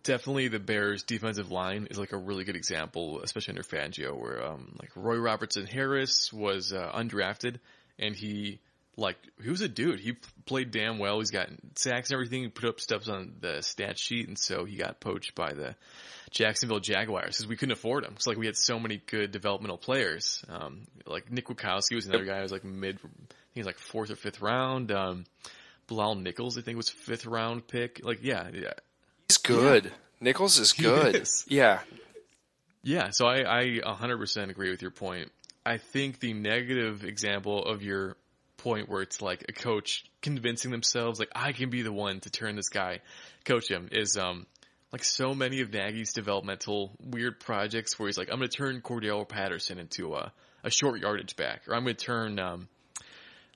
definitely 0.03 0.47
the 0.47 0.59
Bears' 0.59 1.03
defensive 1.03 1.51
line 1.51 1.87
is 1.91 1.99
like 1.99 2.11
a 2.11 2.17
really 2.17 2.43
good 2.43 2.55
example, 2.55 3.21
especially 3.21 3.51
under 3.51 3.63
Fangio, 3.63 4.17
where 4.19 4.43
um, 4.43 4.75
like 4.79 4.89
Roy 4.95 5.17
Robertson 5.17 5.67
Harris 5.67 6.33
was 6.33 6.73
uh, 6.73 6.91
undrafted, 6.95 7.59
and 7.99 8.15
he 8.15 8.59
like 8.97 9.17
he 9.43 9.49
was 9.49 9.61
a 9.61 9.67
dude. 9.67 9.99
He 9.99 10.13
played 10.45 10.71
damn 10.71 10.99
well. 10.99 11.19
He's 11.19 11.31
got 11.31 11.49
sacks 11.75 12.09
and 12.09 12.15
everything. 12.15 12.43
He 12.43 12.47
put 12.49 12.69
up 12.69 12.79
steps 12.79 13.07
on 13.09 13.33
the 13.41 13.61
stat 13.61 13.97
sheet, 13.99 14.27
and 14.27 14.37
so 14.37 14.65
he 14.65 14.77
got 14.77 14.99
poached 14.99 15.35
by 15.35 15.53
the 15.53 15.75
Jacksonville 16.31 16.79
Jaguars 16.79 17.37
because 17.37 17.47
we 17.47 17.55
couldn't 17.55 17.73
afford 17.73 18.05
him. 18.05 18.13
It's 18.15 18.27
like 18.27 18.37
we 18.37 18.45
had 18.45 18.57
so 18.57 18.79
many 18.79 19.01
good 19.05 19.31
developmental 19.31 19.77
players. 19.77 20.43
Um, 20.49 20.81
like 21.05 21.31
Nick 21.31 21.47
Kwiatkoski 21.47 21.95
was 21.95 22.07
another 22.07 22.25
guy 22.25 22.37
who 22.37 22.41
was 22.43 22.51
like 22.51 22.63
mid, 22.63 22.97
I 22.97 22.99
think 22.99 23.33
he 23.53 23.59
was 23.59 23.67
like 23.67 23.79
fourth 23.79 24.11
or 24.11 24.15
fifth 24.15 24.41
round. 24.41 24.91
Um, 24.91 25.25
Bilal 25.87 26.15
Nichols, 26.15 26.57
I 26.57 26.61
think, 26.61 26.77
was 26.77 26.89
fifth 26.89 27.25
round 27.25 27.67
pick. 27.67 28.03
Like, 28.03 28.19
yeah, 28.23 28.49
yeah, 28.53 28.73
He's 29.29 29.37
good. 29.37 29.91
Nichols 30.19 30.57
is 30.57 30.73
good. 30.73 31.15
is. 31.15 31.45
Yeah. 31.47 31.81
yeah. 32.83 33.09
So 33.11 33.27
I, 33.27 33.59
I 33.59 33.63
100% 33.83 34.49
agree 34.49 34.71
with 34.71 34.81
your 34.81 34.91
point. 34.91 35.31
I 35.65 35.77
think 35.77 36.19
the 36.19 36.33
negative 36.33 37.03
example 37.03 37.65
of 37.65 37.81
your 37.81 38.17
point 38.57 38.89
where 38.89 39.01
it's 39.01 39.21
like 39.21 39.45
a 39.49 39.53
coach 39.53 40.05
convincing 40.21 40.71
themselves, 40.71 41.19
like, 41.19 41.31
I 41.35 41.51
can 41.53 41.69
be 41.69 41.81
the 41.81 41.91
one 41.91 42.19
to 42.21 42.29
turn 42.29 42.55
this 42.55 42.69
guy, 42.69 43.01
coach 43.45 43.69
him, 43.69 43.89
is, 43.91 44.17
um, 44.17 44.45
like 44.91 45.03
so 45.03 45.33
many 45.33 45.61
of 45.61 45.73
Nagy's 45.73 46.13
developmental 46.13 46.91
weird 47.03 47.39
projects 47.39 47.97
where 47.97 48.07
he's 48.07 48.17
like, 48.17 48.29
I'm 48.31 48.37
going 48.37 48.49
to 48.49 48.57
turn 48.57 48.81
Cordarrelle 48.81 49.27
Patterson 49.27 49.79
into 49.79 50.13
a, 50.13 50.31
a 50.63 50.69
short 50.69 50.99
yardage 50.99 51.35
back, 51.35 51.67
or 51.67 51.75
I'm 51.75 51.83
going 51.83 51.95
to 51.95 52.05
turn, 52.05 52.39
um, 52.39 52.67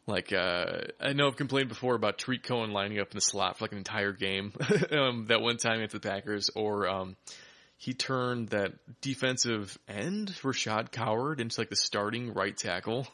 like, 0.05 0.33
uh, 0.33 0.81
I 0.99 1.13
know 1.13 1.27
I've 1.27 1.37
complained 1.37 1.69
before 1.69 1.95
about 1.95 2.17
Tarik 2.17 2.43
Cohen 2.43 2.71
lining 2.71 2.99
up 2.99 3.11
in 3.11 3.17
the 3.17 3.21
slot 3.21 3.57
for 3.57 3.65
like 3.65 3.71
an 3.71 3.77
entire 3.77 4.13
game, 4.13 4.53
um, 4.91 5.25
that 5.27 5.41
one 5.41 5.57
time 5.57 5.75
against 5.75 5.93
the 5.93 5.99
Packers, 5.99 6.49
or, 6.55 6.87
um, 6.87 7.15
he 7.79 7.93
turned 7.95 8.49
that 8.49 8.73
defensive 9.01 9.79
end, 9.87 10.27
Rashad 10.43 10.91
Coward, 10.91 11.39
into 11.41 11.59
like 11.59 11.69
the 11.69 11.75
starting 11.75 12.33
right 12.35 12.55
tackle. 12.55 13.07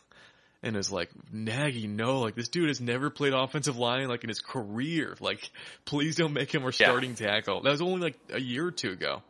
And 0.63 0.75
is 0.75 0.91
like, 0.91 1.11
Nagy, 1.31 1.85
no, 1.85 2.21
like 2.21 2.33
this 2.33 2.47
dude 2.47 2.69
has 2.69 2.81
never 2.81 3.11
played 3.11 3.33
offensive 3.33 3.77
line 3.77 4.07
like 4.07 4.23
in 4.23 4.29
his 4.29 4.39
career. 4.41 5.15
Like, 5.19 5.51
please 5.85 6.15
don't 6.15 6.33
make 6.33 6.51
him 6.53 6.63
our 6.63 6.69
Yeah. 6.69 6.87
starting 6.87 7.13
tackle. 7.13 7.61
That 7.61 7.69
was 7.69 7.81
only 7.83 8.01
like 8.01 8.17
a 8.33 8.41
year 8.41 8.65
or 8.65 8.71
two 8.71 8.89
ago. 8.91 9.21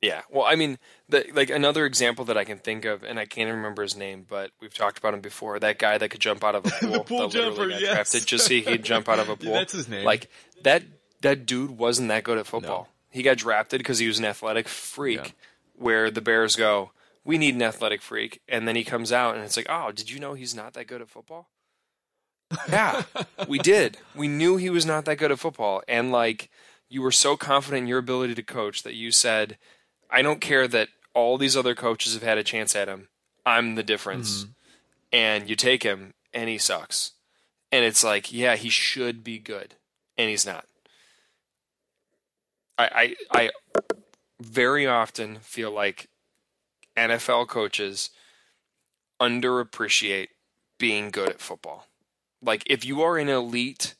Yeah. 0.00 0.22
Well, 0.30 0.44
I 0.46 0.54
mean, 0.56 0.78
the, 1.10 1.26
like 1.34 1.50
another 1.50 1.84
example 1.84 2.24
that 2.26 2.38
I 2.38 2.44
can 2.44 2.56
think 2.58 2.86
of, 2.86 3.04
and 3.04 3.18
I 3.18 3.26
can't 3.26 3.50
remember 3.50 3.82
his 3.82 3.96
name, 3.96 4.24
but 4.26 4.50
we've 4.62 4.72
talked 4.72 4.96
about 4.98 5.12
him 5.12 5.20
before. 5.20 5.58
That 5.58 5.78
guy 5.78 5.98
that 5.98 6.08
could 6.10 6.20
jump 6.20 6.42
out 6.42 6.54
of 6.54 6.64
a 6.64 6.70
pool. 6.80 6.90
the 6.92 7.00
pool 7.00 7.28
jumper, 7.28 7.68
yes. 7.68 7.80
drafted 7.80 8.26
just 8.26 8.46
so 8.46 8.54
he'd 8.54 8.82
jump 8.82 9.10
out 9.10 9.18
of 9.18 9.28
a 9.28 9.36
pool. 9.36 9.52
that's 9.52 9.72
his 9.74 9.88
name. 9.88 10.04
Like 10.06 10.30
that. 10.62 10.82
That 11.20 11.46
dude 11.46 11.70
wasn't 11.70 12.08
that 12.08 12.22
good 12.24 12.36
at 12.36 12.46
football. 12.46 12.86
He 13.14 13.22
got 13.22 13.38
drafted 13.38 13.78
because 13.78 14.00
he 14.00 14.08
was 14.08 14.18
an 14.18 14.24
athletic 14.24 14.66
freak. 14.68 15.18
Yeah. 15.18 15.30
Where 15.76 16.10
the 16.10 16.20
Bears 16.20 16.56
go, 16.56 16.90
we 17.24 17.38
need 17.38 17.54
an 17.54 17.62
athletic 17.62 18.02
freak, 18.02 18.42
and 18.48 18.66
then 18.66 18.76
he 18.76 18.84
comes 18.84 19.12
out 19.12 19.34
and 19.34 19.44
it's 19.44 19.56
like, 19.56 19.66
oh, 19.68 19.92
did 19.92 20.10
you 20.10 20.20
know 20.20 20.34
he's 20.34 20.54
not 20.54 20.74
that 20.74 20.86
good 20.88 21.00
at 21.00 21.08
football? 21.08 21.48
Yeah, 22.68 23.02
we 23.48 23.58
did. 23.58 23.98
We 24.14 24.28
knew 24.28 24.56
he 24.56 24.70
was 24.70 24.84
not 24.84 25.06
that 25.06 25.18
good 25.18 25.32
at 25.32 25.38
football, 25.38 25.82
and 25.88 26.12
like 26.12 26.50
you 26.88 27.02
were 27.02 27.12
so 27.12 27.36
confident 27.36 27.82
in 27.82 27.88
your 27.88 27.98
ability 27.98 28.34
to 28.34 28.42
coach 28.42 28.82
that 28.82 28.94
you 28.94 29.10
said, 29.10 29.58
I 30.10 30.22
don't 30.22 30.40
care 30.40 30.68
that 30.68 30.88
all 31.14 31.38
these 31.38 31.56
other 31.56 31.74
coaches 31.74 32.14
have 32.14 32.22
had 32.22 32.38
a 32.38 32.44
chance 32.44 32.76
at 32.76 32.88
him. 32.88 33.08
I'm 33.46 33.76
the 33.76 33.82
difference. 33.82 34.42
Mm-hmm. 34.42 34.50
And 35.12 35.48
you 35.48 35.56
take 35.56 35.84
him 35.84 36.14
and 36.32 36.48
he 36.48 36.58
sucks. 36.58 37.12
And 37.70 37.84
it's 37.84 38.04
like, 38.04 38.32
yeah, 38.32 38.56
he 38.56 38.68
should 38.68 39.24
be 39.24 39.38
good. 39.38 39.74
And 40.16 40.28
he's 40.28 40.46
not. 40.46 40.66
I 42.78 43.14
I, 43.32 43.40
I 43.40 43.50
very 44.40 44.86
often 44.86 45.36
feel 45.36 45.70
like 45.70 46.08
NFL 46.96 47.48
coaches 47.48 48.10
underappreciate 49.20 50.28
being 50.78 51.10
good 51.10 51.28
at 51.28 51.40
football. 51.40 51.86
Like 52.42 52.62
if 52.66 52.84
you 52.84 53.02
are 53.02 53.16
an 53.16 53.28
elite 53.28 53.94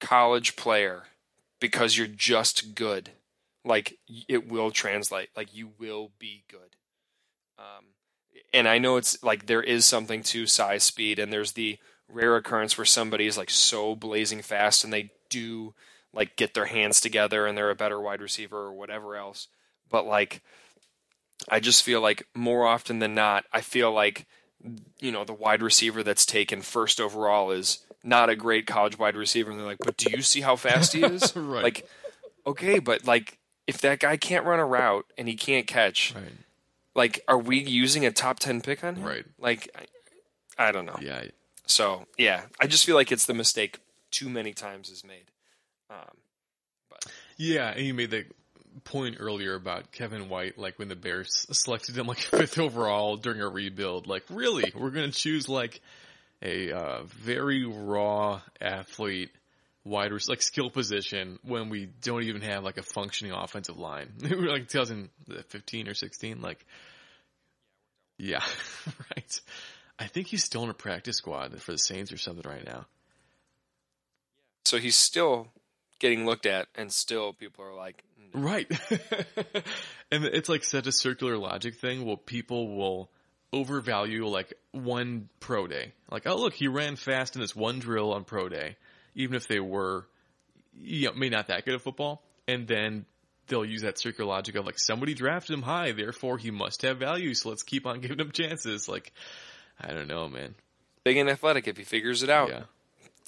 college 0.00 0.56
player 0.56 1.04
because 1.60 1.96
you're 1.96 2.06
just 2.06 2.74
good, 2.74 3.10
like 3.64 3.98
it 4.28 4.48
will 4.48 4.70
translate. 4.70 5.30
Like 5.36 5.54
you 5.54 5.70
will 5.78 6.10
be 6.18 6.44
good. 6.48 6.76
Um, 7.58 7.86
and 8.52 8.68
I 8.68 8.78
know 8.78 8.96
it's 8.96 9.22
like 9.22 9.46
there 9.46 9.62
is 9.62 9.84
something 9.84 10.22
to 10.24 10.46
size 10.46 10.84
speed, 10.84 11.18
and 11.18 11.32
there's 11.32 11.52
the 11.52 11.78
rare 12.08 12.36
occurrence 12.36 12.76
where 12.76 12.84
somebody 12.84 13.26
is 13.26 13.38
like 13.38 13.50
so 13.50 13.96
blazing 13.96 14.42
fast 14.42 14.84
and 14.84 14.92
they 14.92 15.10
do 15.30 15.74
like 16.14 16.36
get 16.36 16.54
their 16.54 16.66
hands 16.66 17.00
together 17.00 17.46
and 17.46 17.56
they're 17.58 17.70
a 17.70 17.74
better 17.74 18.00
wide 18.00 18.20
receiver 18.20 18.56
or 18.58 18.72
whatever 18.72 19.16
else. 19.16 19.48
But 19.90 20.06
like, 20.06 20.42
I 21.48 21.60
just 21.60 21.82
feel 21.82 22.00
like 22.00 22.26
more 22.34 22.66
often 22.66 23.00
than 23.00 23.14
not, 23.14 23.44
I 23.52 23.60
feel 23.60 23.92
like 23.92 24.26
you 25.00 25.12
know 25.12 25.24
the 25.24 25.34
wide 25.34 25.60
receiver 25.62 26.02
that's 26.02 26.24
taken 26.24 26.62
first 26.62 27.00
overall 27.00 27.50
is 27.50 27.80
not 28.02 28.30
a 28.30 28.36
great 28.36 28.66
college 28.66 28.98
wide 28.98 29.16
receiver, 29.16 29.50
and 29.50 29.58
they're 29.58 29.66
like, 29.66 29.78
but 29.78 29.96
do 29.96 30.10
you 30.10 30.22
see 30.22 30.40
how 30.42 30.56
fast 30.56 30.92
he 30.92 31.02
is? 31.02 31.34
Right. 31.36 31.62
Like, 31.64 31.88
okay, 32.46 32.78
but 32.78 33.06
like 33.06 33.38
if 33.66 33.78
that 33.80 33.98
guy 34.00 34.16
can't 34.16 34.44
run 34.46 34.60
a 34.60 34.64
route 34.66 35.06
and 35.18 35.26
he 35.28 35.34
can't 35.36 35.66
catch, 35.66 36.14
Right. 36.14 36.32
like, 36.94 37.20
are 37.28 37.38
we 37.38 37.58
using 37.60 38.04
a 38.06 38.10
top 38.12 38.38
ten 38.38 38.60
pick 38.60 38.84
on 38.84 38.96
him? 38.96 39.04
Right. 39.04 39.24
Like, 39.38 39.68
I, 40.58 40.68
I 40.68 40.72
don't 40.72 40.86
know. 40.86 40.98
Yeah. 41.00 41.24
So 41.66 42.06
yeah, 42.18 42.42
I 42.60 42.66
just 42.66 42.84
feel 42.86 42.94
like 42.94 43.10
it's 43.10 43.26
the 43.26 43.34
mistake 43.34 43.78
too 44.10 44.28
many 44.28 44.52
times 44.52 44.88
is 44.90 45.02
made. 45.04 45.24
Um, 45.90 46.98
Yeah, 47.36 47.70
and 47.70 47.84
you 47.84 47.94
made 47.94 48.10
the 48.10 48.24
point 48.84 49.16
earlier 49.20 49.54
about 49.54 49.92
Kevin 49.92 50.28
White, 50.28 50.58
like 50.58 50.78
when 50.78 50.88
the 50.88 50.96
Bears 50.96 51.46
selected 51.52 51.96
him 51.96 52.06
like 52.06 52.18
fifth 52.18 52.58
overall 52.58 53.16
during 53.16 53.40
a 53.40 53.48
rebuild. 53.48 54.06
Like, 54.06 54.24
really, 54.30 54.72
we're 54.74 54.90
gonna 54.90 55.10
choose 55.10 55.48
like 55.48 55.80
a 56.42 56.72
uh, 56.72 57.02
very 57.04 57.64
raw 57.64 58.40
athlete, 58.60 59.30
wide 59.84 60.12
res- 60.12 60.28
like 60.28 60.42
skill 60.42 60.70
position 60.70 61.38
when 61.42 61.68
we 61.68 61.86
don't 62.02 62.24
even 62.24 62.42
have 62.42 62.64
like 62.64 62.76
a 62.78 62.82
functioning 62.82 63.32
offensive 63.32 63.78
line. 63.78 64.12
we 64.22 64.34
were 64.36 64.48
like 64.48 64.68
2015 64.68 65.88
or 65.88 65.94
16, 65.94 66.40
like. 66.40 66.64
Yeah, 68.16 68.44
right. 69.16 69.40
I 69.98 70.06
think 70.06 70.28
he's 70.28 70.44
still 70.44 70.62
in 70.62 70.70
a 70.70 70.74
practice 70.74 71.16
squad 71.16 71.60
for 71.60 71.72
the 71.72 71.78
Saints 71.78 72.12
or 72.12 72.16
something 72.16 72.48
right 72.48 72.64
now. 72.64 72.86
so 74.64 74.78
he's 74.78 74.94
still 74.96 75.48
getting 75.98 76.26
looked 76.26 76.46
at, 76.46 76.66
and 76.74 76.92
still 76.92 77.32
people 77.32 77.64
are 77.64 77.74
like, 77.74 78.02
mm, 78.20 78.34
"No." 78.34 78.40
Right. 78.40 78.66
and 80.10 80.24
it's 80.24 80.48
like 80.48 80.64
such 80.64 80.86
a 80.86 80.92
circular 80.92 81.36
logic 81.38 81.76
thing. 81.76 82.04
Well, 82.04 82.16
people 82.16 82.76
will 82.76 83.10
overvalue 83.52 84.26
like 84.26 84.52
one 84.72 85.28
pro 85.40 85.66
day. 85.66 85.92
Like, 86.10 86.26
oh 86.26 86.36
look, 86.36 86.54
he 86.54 86.68
ran 86.68 86.96
fast 86.96 87.36
in 87.36 87.40
this 87.40 87.54
one 87.54 87.78
drill 87.78 88.12
on 88.12 88.24
pro 88.24 88.48
day, 88.48 88.76
even 89.14 89.36
if 89.36 89.46
they 89.48 89.60
were, 89.60 90.06
you 90.80 91.06
know, 91.08 91.14
may 91.14 91.28
not 91.28 91.48
that 91.48 91.64
good 91.64 91.74
at 91.74 91.80
football. 91.80 92.22
And 92.48 92.66
then 92.66 93.06
they'll 93.46 93.64
use 93.64 93.82
that 93.82 93.98
circular 93.98 94.28
logic 94.28 94.54
of 94.56 94.66
like 94.66 94.78
somebody 94.78 95.14
drafted 95.14 95.54
him 95.54 95.62
high, 95.62 95.92
therefore 95.92 96.36
he 96.38 96.50
must 96.50 96.82
have 96.82 96.98
value. 96.98 97.32
So 97.34 97.48
let's 97.50 97.62
keep 97.62 97.86
on 97.86 98.00
giving 98.00 98.18
him 98.20 98.32
chances. 98.32 98.88
Like, 98.88 99.12
I 99.80 99.92
don't 99.92 100.08
know, 100.08 100.28
man. 100.28 100.54
big 101.04 101.16
and 101.16 101.30
athletic. 101.30 101.68
If 101.68 101.76
he 101.76 101.84
figures 101.84 102.22
it 102.22 102.30
out, 102.30 102.48
Yeah. 102.50 102.62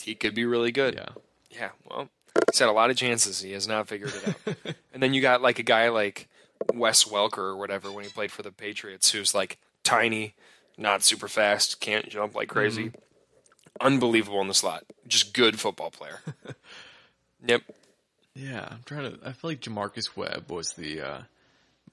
he 0.03 0.15
could 0.15 0.35
be 0.35 0.45
really 0.45 0.73
good. 0.73 0.95
Yeah. 0.95 1.09
Yeah, 1.51 1.71
well, 1.89 2.09
he's 2.51 2.59
had 2.59 2.69
a 2.69 2.73
lot 2.73 2.91
of 2.91 2.97
chances. 2.97 3.41
He 3.41 3.53
has 3.53 3.69
not 3.69 3.89
figured 3.89 4.13
it 4.15 4.29
out. 4.29 4.75
and 4.95 5.03
then 5.03 5.15
you 5.15 5.21
got 5.21 5.43
like 5.43 5.59
a 5.59 5.63
guy 5.63 5.89
like 5.89 6.29
Wes 6.75 7.05
Welker 7.05 7.39
or 7.39 7.57
whatever 7.57 7.93
when 7.93 8.05
he 8.05 8.11
played 8.11 8.33
for 8.33 8.43
the 8.43 8.53
Patriots, 8.53 9.11
who's 9.11 9.35
like 9.35 9.59
tiny, 9.83 10.35
not 10.79 11.03
super 11.03 11.29
fast, 11.29 11.81
can't 11.81 12.09
jump 12.09 12.35
like 12.35 12.49
crazy. 12.49 12.93
Unbelievable 13.81 14.41
in 14.41 14.49
the 14.49 14.55
slot. 14.55 14.85
Just 15.07 15.35
good 15.35 15.61
football 15.61 15.91
player. 15.91 16.21
yep. 17.47 17.63
Yeah, 18.35 18.67
I'm 18.71 18.83
trying 18.85 19.13
to. 19.13 19.19
I 19.25 19.33
feel 19.33 19.51
like 19.51 19.61
J'Marcus 19.61 20.17
Webb 20.17 20.51
was 20.51 20.73
the 20.75 21.01
uh, 21.01 21.19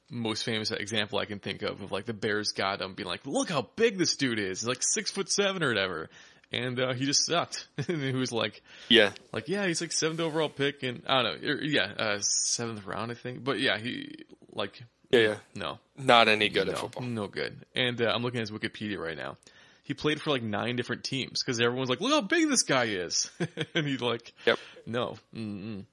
most 0.10 0.44
famous 0.44 0.72
example 0.72 1.20
I 1.20 1.26
can 1.26 1.40
think 1.40 1.62
of 1.62 1.82
of 1.82 1.92
like 1.92 2.06
the 2.06 2.14
Bears 2.14 2.52
got 2.52 2.82
him, 2.82 2.94
being 2.94 3.08
like, 3.08 3.26
"Look 3.26 3.50
how 3.50 3.70
big 3.76 3.98
this 3.98 4.16
dude 4.16 4.40
is! 4.40 4.62
He's 4.62 4.68
like 4.68 4.84
six 4.84 5.10
foot 5.10 5.32
seven 5.32 5.64
or 5.64 5.70
whatever," 5.70 6.10
and 6.54 6.80
uh, 6.80 6.94
he 6.94 7.06
just 7.06 7.26
sucked. 7.26 7.68
and 7.88 8.02
he 8.02 8.14
was 8.14 8.32
like, 8.32 8.62
Yeah. 8.90 9.12
"Like 9.32 9.50
yeah, 9.50 9.66
he's 9.68 9.82
like 9.82 9.92
seventh 9.92 10.20
overall 10.20 10.50
pick, 10.50 10.84
and 10.84 11.04
I 11.08 11.22
don't 11.24 11.42
know, 11.44 11.50
er, 11.50 11.60
yeah, 11.64 11.92
uh, 11.98 12.18
seventh 12.22 12.86
round 12.86 13.12
I 13.12 13.16
think, 13.16 13.44
but 13.44 13.60
yeah, 13.60 13.78
he 13.78 14.24
like 14.52 14.82
Yeah, 15.12 15.20
yeah. 15.20 15.36
no, 15.56 15.80
Not 15.98 16.28
any 16.28 16.50
good 16.50 16.68
no, 16.68 16.74
at 16.74 16.80
football. 16.80 17.04
no 17.04 17.28
good." 17.28 17.58
And 17.76 18.02
uh, 18.02 18.12
I'm 18.14 18.22
looking 18.24 18.40
at 18.40 18.48
his 18.50 18.52
Wikipedia 18.58 18.98
right 18.98 19.18
now. 19.18 19.38
He 19.86 19.94
played 19.94 20.22
for 20.22 20.30
like 20.30 20.44
nine 20.44 20.78
different 20.78 21.04
teams 21.04 21.44
because 21.44 21.60
everyone's 21.60 21.90
like, 21.90 22.00
"Look 22.00 22.12
how 22.12 22.22
big 22.22 22.48
this 22.50 22.64
guy 22.64 22.86
is," 22.86 23.30
and 23.76 23.86
he's 23.86 24.02
like, 24.02 24.34
Yep. 24.46 24.60
"No, 24.86 25.18
mm-mm. 25.36 25.84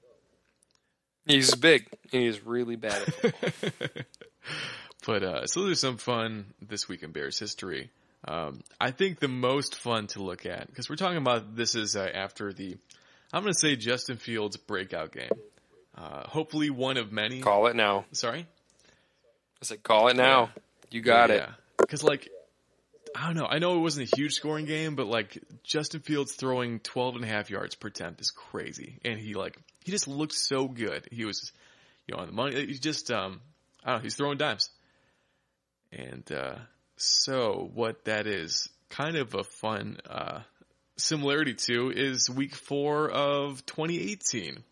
He's 1.27 1.53
big. 1.55 1.87
He's 2.11 2.43
really 2.45 2.75
bad 2.77 3.01
at 3.01 3.13
football. 3.13 3.89
But 5.05 5.23
uh, 5.23 5.47
so 5.47 5.63
there's 5.65 5.79
some 5.79 5.97
fun 5.97 6.45
this 6.61 6.87
week 6.87 7.01
in 7.01 7.11
Bears 7.11 7.39
history. 7.39 7.89
Um, 8.27 8.61
I 8.79 8.91
think 8.91 9.19
the 9.19 9.27
most 9.27 9.75
fun 9.75 10.07
to 10.07 10.21
look 10.21 10.45
at 10.45 10.67
because 10.67 10.89
we're 10.89 10.95
talking 10.95 11.17
about 11.17 11.55
this 11.55 11.75
is 11.75 11.95
uh, 11.95 12.07
after 12.13 12.53
the 12.53 12.77
I'm 13.33 13.41
going 13.41 13.53
to 13.53 13.59
say 13.59 13.75
Justin 13.75 14.17
Fields 14.17 14.57
breakout 14.57 15.11
game. 15.11 15.31
Uh, 15.97 16.27
hopefully 16.27 16.69
one 16.69 16.97
of 16.97 17.11
many. 17.11 17.41
call 17.41 17.67
it 17.67 17.75
now. 17.75 18.05
Sorry, 18.11 18.41
I 18.41 19.65
said, 19.65 19.83
call 19.83 20.07
it 20.09 20.15
now. 20.15 20.51
You 20.91 21.01
got 21.01 21.31
it. 21.31 21.47
Because 21.77 22.03
like 22.03 22.29
I 23.15 23.25
don't 23.25 23.35
know. 23.35 23.45
I 23.45 23.59
know 23.59 23.75
it 23.75 23.79
wasn't 23.79 24.11
a 24.11 24.15
huge 24.15 24.33
scoring 24.33 24.65
game, 24.65 24.95
but 24.95 25.07
like 25.07 25.37
Justin 25.63 26.01
Fields 26.01 26.33
throwing 26.33 26.79
12 26.79 27.15
and 27.15 27.25
a 27.25 27.27
half 27.27 27.49
yards 27.49 27.75
per 27.75 27.87
attempt 27.87 28.21
is 28.21 28.31
crazy, 28.31 28.99
and 29.03 29.19
he 29.19 29.33
like 29.33 29.57
he 29.83 29.91
just 29.91 30.07
looked 30.07 30.33
so 30.33 30.67
good. 30.67 31.07
He 31.11 31.25
was 31.25 31.51
you 32.07 32.15
know 32.15 32.21
on 32.21 32.27
the 32.27 32.33
money. 32.33 32.65
He's 32.65 32.79
just 32.79 33.11
um 33.11 33.41
I 33.83 33.91
don't 33.91 33.99
know. 33.99 34.03
He's 34.03 34.15
throwing 34.15 34.37
dimes. 34.37 34.69
And 35.91 36.29
uh, 36.31 36.55
so 37.01 37.69
what 37.73 38.05
that 38.05 38.27
is 38.27 38.69
kind 38.89 39.15
of 39.15 39.33
a 39.33 39.43
fun 39.43 39.97
uh, 40.09 40.41
similarity 40.97 41.53
to 41.53 41.91
is 41.91 42.29
week 42.29 42.55
four 42.55 43.09
of 43.09 43.65
2018 43.65 44.63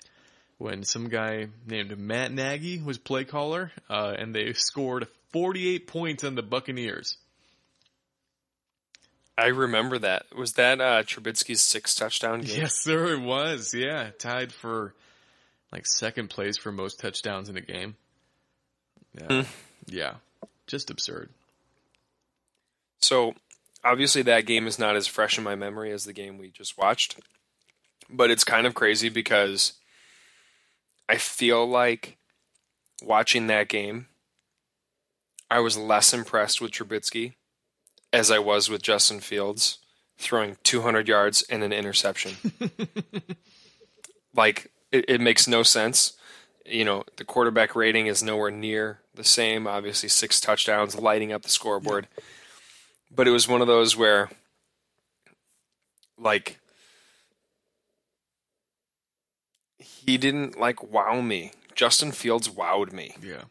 when 0.58 0.84
some 0.84 1.10
guy 1.10 1.48
named 1.66 1.98
Matt 1.98 2.32
Nagy 2.32 2.82
was 2.82 2.98
play 2.98 3.24
caller 3.24 3.72
uh, 3.90 4.14
and 4.18 4.36
they 4.36 4.54
scored 4.54 5.08
48 5.32 5.88
points 5.88 6.24
on 6.24 6.36
the 6.36 6.44
Buccaneers. 6.44 7.18
I 9.38 9.48
remember 9.48 10.00
that. 10.00 10.26
Was 10.36 10.54
that 10.54 10.82
uh, 10.82 11.04
Trubisky's 11.04 11.62
six 11.62 11.96
touchdown 11.96 12.42
game? 12.42 12.62
Yes, 12.62 12.76
sir, 12.76 13.14
it 13.14 13.22
was. 13.22 13.74
Yeah, 13.74 14.10
tied 14.20 14.52
for 14.52 14.94
like 15.72 15.86
second 15.88 16.30
place 16.30 16.58
for 16.58 16.74
most 16.74 17.00
touchdowns 17.00 17.48
in 17.48 17.56
a 17.56 17.62
game. 17.62 17.96
Yeah, 19.18 19.46
yeah, 19.88 20.14
just 20.68 20.90
absurd. 20.90 21.30
So 23.00 23.36
obviously 23.84 24.22
that 24.24 24.46
game 24.46 24.68
is 24.68 24.80
not 24.80 24.96
as 24.96 25.08
fresh 25.08 25.38
in 25.38 25.44
my 25.44 25.56
memory 25.56 25.92
as 25.92 26.06
the 26.06 26.14
game 26.14 26.38
we 26.38 26.50
just 26.50 26.78
watched, 26.78 27.20
but 28.10 28.32
it's 28.32 28.44
kind 28.44 28.68
of 28.68 28.74
crazy 28.74 29.10
because 29.10 29.74
I 31.08 31.18
feel 31.18 31.68
like 31.68 32.18
watching 33.04 33.48
that 33.48 33.68
game, 33.68 34.08
I 35.50 35.60
was 35.60 35.78
less 35.78 36.14
impressed 36.14 36.62
with 36.62 36.72
Trubisky 36.72 37.34
as 38.14 38.30
I 38.30 38.40
was 38.40 38.70
with 38.70 38.82
Justin 38.82 39.20
Fields 39.20 39.80
throwing 40.18 40.58
200 40.64 41.08
yards 41.08 41.44
and 41.50 41.64
an 41.64 41.72
interception. 41.72 42.36
like 44.36 44.72
it, 44.92 45.06
it 45.08 45.22
makes 45.22 45.48
no 45.48 45.64
sense. 45.64 46.14
You 46.66 46.86
know, 46.86 47.04
the 47.16 47.24
quarterback 47.24 47.76
rating 47.76 48.08
is 48.08 48.22
nowhere 48.22 48.52
near 48.52 49.00
the 49.16 49.24
same. 49.24 49.66
Obviously, 49.66 50.10
six 50.10 50.40
touchdowns 50.40 50.96
lighting 50.96 51.32
up 51.32 51.42
the 51.42 51.50
scoreboard 51.50 52.08
but 53.12 53.28
it 53.28 53.32
was 53.32 53.48
one 53.48 53.62
of 53.62 53.68
those 53.68 53.96
where 53.96 54.30
like 56.18 56.60
he 59.78 60.18
didn't 60.18 60.60
like 60.60 60.84
wow 60.84 61.22
me. 61.22 61.52
Justin 61.76 62.12
Fields 62.12 62.50
wowed 62.50 62.92
me. 62.92 63.16
Yeah, 63.22 63.44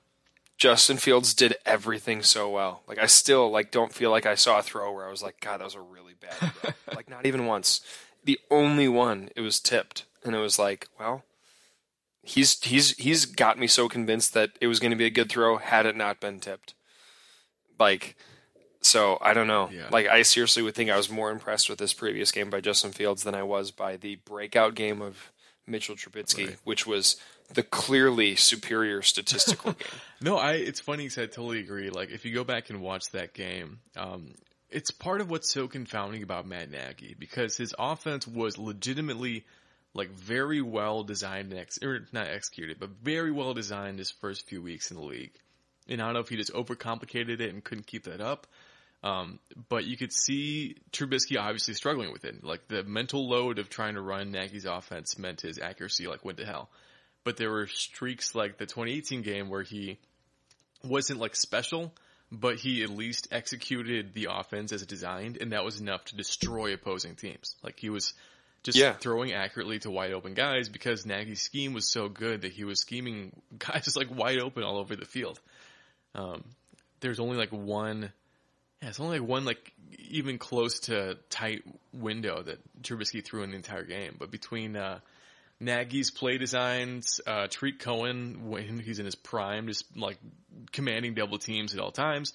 Justin 0.59 0.97
Fields 0.97 1.35
did 1.35 1.57
everything 1.65 2.23
so 2.23 2.51
well. 2.51 2.83
Like 2.87 2.99
I 2.99 3.07
still 3.07 3.51
like 3.51 3.71
don't 3.71 3.93
feel 3.93 4.11
like 4.11 4.27
I 4.27 4.35
saw 4.35 4.59
a 4.59 4.63
throw 4.63 4.93
where 4.93 5.07
I 5.07 5.11
was 5.11 5.23
like, 5.23 5.41
God, 5.41 5.61
that 5.61 5.65
was 5.65 5.75
a 5.75 5.81
really 5.81 6.15
bad 6.21 6.75
like 6.95 7.09
not 7.09 7.27
even 7.27 7.47
once. 7.47 7.81
The 8.25 8.39
only 8.51 8.89
one 8.89 9.31
it 9.37 9.41
was 9.41 9.61
tipped, 9.61 10.05
and 10.25 10.35
it 10.35 10.41
was 10.41 10.59
like, 10.59 10.89
well, 10.99 11.25
he's 12.23 12.61
he's 12.63 12.97
he's 12.97 13.25
got 13.25 13.59
me 13.59 13.67
so 13.67 13.89
convinced 13.89 14.35
that 14.35 14.51
it 14.61 14.67
was 14.67 14.81
going 14.81 14.91
to 14.91 14.97
be 14.97 15.07
a 15.07 15.11
good 15.11 15.31
throw 15.31 15.57
had 15.57 15.87
it 15.87 15.97
not 15.97 16.21
been 16.21 16.41
tipped. 16.41 16.75
Like, 17.79 18.17
so 18.89 19.19
I 19.21 19.35
don't 19.35 19.47
know. 19.47 19.69
Yeah. 19.73 19.89
Like, 19.91 20.07
I 20.09 20.23
seriously 20.23 20.63
would 20.63 20.75
think 20.75 20.91
I 20.91 20.97
was 20.97 21.11
more 21.11 21.31
impressed 21.31 21.69
with 21.69 21.79
this 21.79 21.93
previous 21.93 22.33
game 22.33 22.51
by 22.51 22.61
Justin 22.61 22.93
Fields 22.93 23.23
than 23.23 23.35
I 23.35 23.43
was 23.43 23.71
by 23.71 23.97
the 23.97 24.17
breakout 24.17 24.75
game 24.75 25.01
of 25.03 25.31
Mitchell 25.67 25.95
Trubisky, 25.97 26.47
Right. 26.49 26.57
which 26.65 26.87
was 26.87 27.17
the 27.53 27.63
clearly 27.63 28.37
superior 28.37 29.03
statistical 29.03 29.73
game. 29.79 29.89
No, 30.21 30.37
I. 30.37 30.53
It's 30.53 30.81
funny 30.81 31.05
because 31.05 31.19
I 31.19 31.27
totally 31.27 31.61
agree. 31.61 31.91
Like, 31.91 32.11
if 32.11 32.25
you 32.25 32.33
go 32.35 32.45
back 32.45 32.71
and 32.71 32.81
watch 32.81 33.11
that 33.13 33.35
game, 33.35 33.81
um, 33.97 34.35
it's 34.71 34.91
part 34.91 35.21
of 35.21 35.31
what's 35.31 35.51
so 35.51 35.69
confounding 35.69 36.23
about 36.23 36.47
Matt 36.47 36.71
Nagy 36.71 37.15
because 37.19 37.57
his 37.57 37.75
offense 37.79 38.27
was 38.27 38.59
legitimately 38.59 39.45
like 39.95 40.11
very 40.11 40.61
well 40.61 41.03
designed 41.03 41.51
and 41.53 41.61
ex- 41.61 41.83
or 41.83 42.07
not 42.13 42.27
executed, 42.29 42.79
but 42.79 42.91
very 43.03 43.31
well 43.33 43.55
designed 43.55 43.99
his 43.99 44.11
first 44.11 44.47
few 44.47 44.61
weeks 44.63 44.91
in 44.91 44.99
the 44.99 45.03
league. 45.03 45.33
And 45.89 46.03
I 46.03 46.05
don't 46.05 46.15
know 46.15 46.21
if 46.21 46.29
he 46.29 46.37
just 46.37 46.53
overcomplicated 46.53 47.41
it 47.41 47.51
and 47.53 47.65
couldn't 47.65 47.87
keep 47.87 48.05
that 48.05 48.21
up. 48.21 48.47
Um, 49.03 49.39
but 49.69 49.85
you 49.85 49.97
could 49.97 50.13
see 50.13 50.77
Trubisky 50.93 51.39
obviously 51.39 51.75
struggling 51.75 52.13
with 52.13 52.25
it. 52.25 52.43
Like 52.43 52.67
the 52.69 52.83
mental 52.83 53.29
load 53.29 53.59
of 53.61 53.69
trying 53.69 53.95
to 53.95 54.01
run 54.01 54.33
Nagy's 54.33 54.65
offense 54.65 55.19
meant 55.19 55.41
his 55.41 55.59
accuracy 55.61 56.07
like 56.09 56.25
went 56.25 56.39
to 56.39 56.45
hell. 56.47 56.69
But 57.25 57.37
there 57.37 57.51
were 57.51 57.67
streaks 57.69 58.35
like 58.35 58.59
the 58.59 58.67
2018 58.67 59.23
game 59.23 59.51
where 59.51 59.63
he 59.63 59.99
wasn't 60.85 61.21
like 61.21 61.37
special, 61.37 61.93
but 62.33 62.57
he 62.57 62.83
at 62.83 62.91
least 62.91 63.29
executed 63.31 64.15
the 64.15 64.29
offense 64.31 64.73
as 64.73 64.85
designed, 64.85 65.39
and 65.41 65.53
that 65.53 65.65
was 65.65 65.81
enough 65.81 66.05
to 66.07 66.17
destroy 66.17 66.73
opposing 66.75 67.15
teams. 67.15 67.55
Like 67.63 67.79
he 67.79 67.91
was 67.91 68.15
just 68.65 68.77
Yeah. 68.79 68.95
throwing 68.95 69.33
accurately 69.33 69.79
to 69.81 69.91
wide 69.91 70.13
open 70.13 70.35
guys 70.35 70.69
because 70.69 71.07
Nagy's 71.07 71.41
scheme 71.41 71.73
was 71.73 71.89
so 71.89 72.09
good 72.09 72.43
that 72.43 72.53
he 72.53 72.65
was 72.65 72.81
scheming 72.81 73.41
guys 73.59 73.85
just 73.85 73.97
like 73.97 74.09
wide 74.15 74.41
open 74.41 74.65
all 74.65 74.79
over 74.79 74.97
the 74.97 75.05
field. 75.05 75.41
Um, 76.15 76.43
there's 77.01 77.21
only 77.21 77.37
like 77.37 77.51
one, 77.53 78.13
yeah, 78.83 78.89
it's 78.89 79.01
only 79.01 79.19
like 79.19 79.29
one 79.29 79.45
like 79.45 79.73
even 80.09 80.39
close 80.39 80.81
to 80.81 81.19
tight 81.31 81.63
window 81.93 82.43
that 82.43 82.59
Trubisky 82.83 83.25
threw 83.25 83.43
in 83.43 83.51
the 83.51 83.57
entire 83.57 83.85
game. 83.85 84.17
But 84.19 84.31
between 84.31 84.77
uh, 84.77 85.01
Nagy's 85.61 86.11
play 86.11 86.39
designs, 86.39 87.21
uh, 87.27 87.49
Tarik 87.49 87.81
Cohen 87.81 88.49
when 88.49 88.79
he's 88.79 88.99
in 88.99 89.05
his 89.05 89.17
prime, 89.17 89.67
just 89.67 89.85
like 89.97 90.19
commanding 90.73 91.15
double 91.15 91.39
teams 91.39 91.75
at 91.75 91.81
all 91.81 91.91
times, 91.91 92.33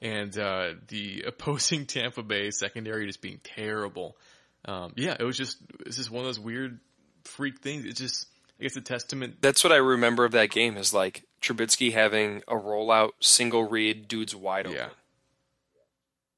and 0.00 0.36
uh, 0.38 0.72
the 0.88 1.22
opposing 1.26 1.86
Tampa 1.86 2.22
Bay 2.22 2.50
secondary 2.50 3.06
just 3.06 3.20
being 3.20 3.40
terrible. 3.42 4.16
Um, 4.64 4.92
yeah, 4.96 5.16
it 5.18 5.24
was 5.24 5.36
just 5.36 5.58
it's 5.84 5.96
just 5.96 6.10
one 6.10 6.20
of 6.20 6.26
those 6.26 6.40
weird 6.40 6.80
freak 7.24 7.60
things. 7.60 7.84
It's 7.84 8.00
just 8.00 8.26
I 8.58 8.62
guess 8.62 8.76
a 8.76 8.80
testament. 8.80 9.36
That's 9.42 9.62
what 9.62 9.72
I 9.72 9.76
remember 9.76 10.24
of 10.24 10.32
that 10.32 10.50
game 10.50 10.78
is 10.78 10.94
like 10.94 11.24
Trubisky 11.42 11.92
having 11.92 12.42
a 12.48 12.54
rollout, 12.54 13.10
single 13.20 13.68
read, 13.68 14.08
dude's 14.08 14.34
wide 14.34 14.66
open. 14.66 14.78
Yeah, 14.78 14.88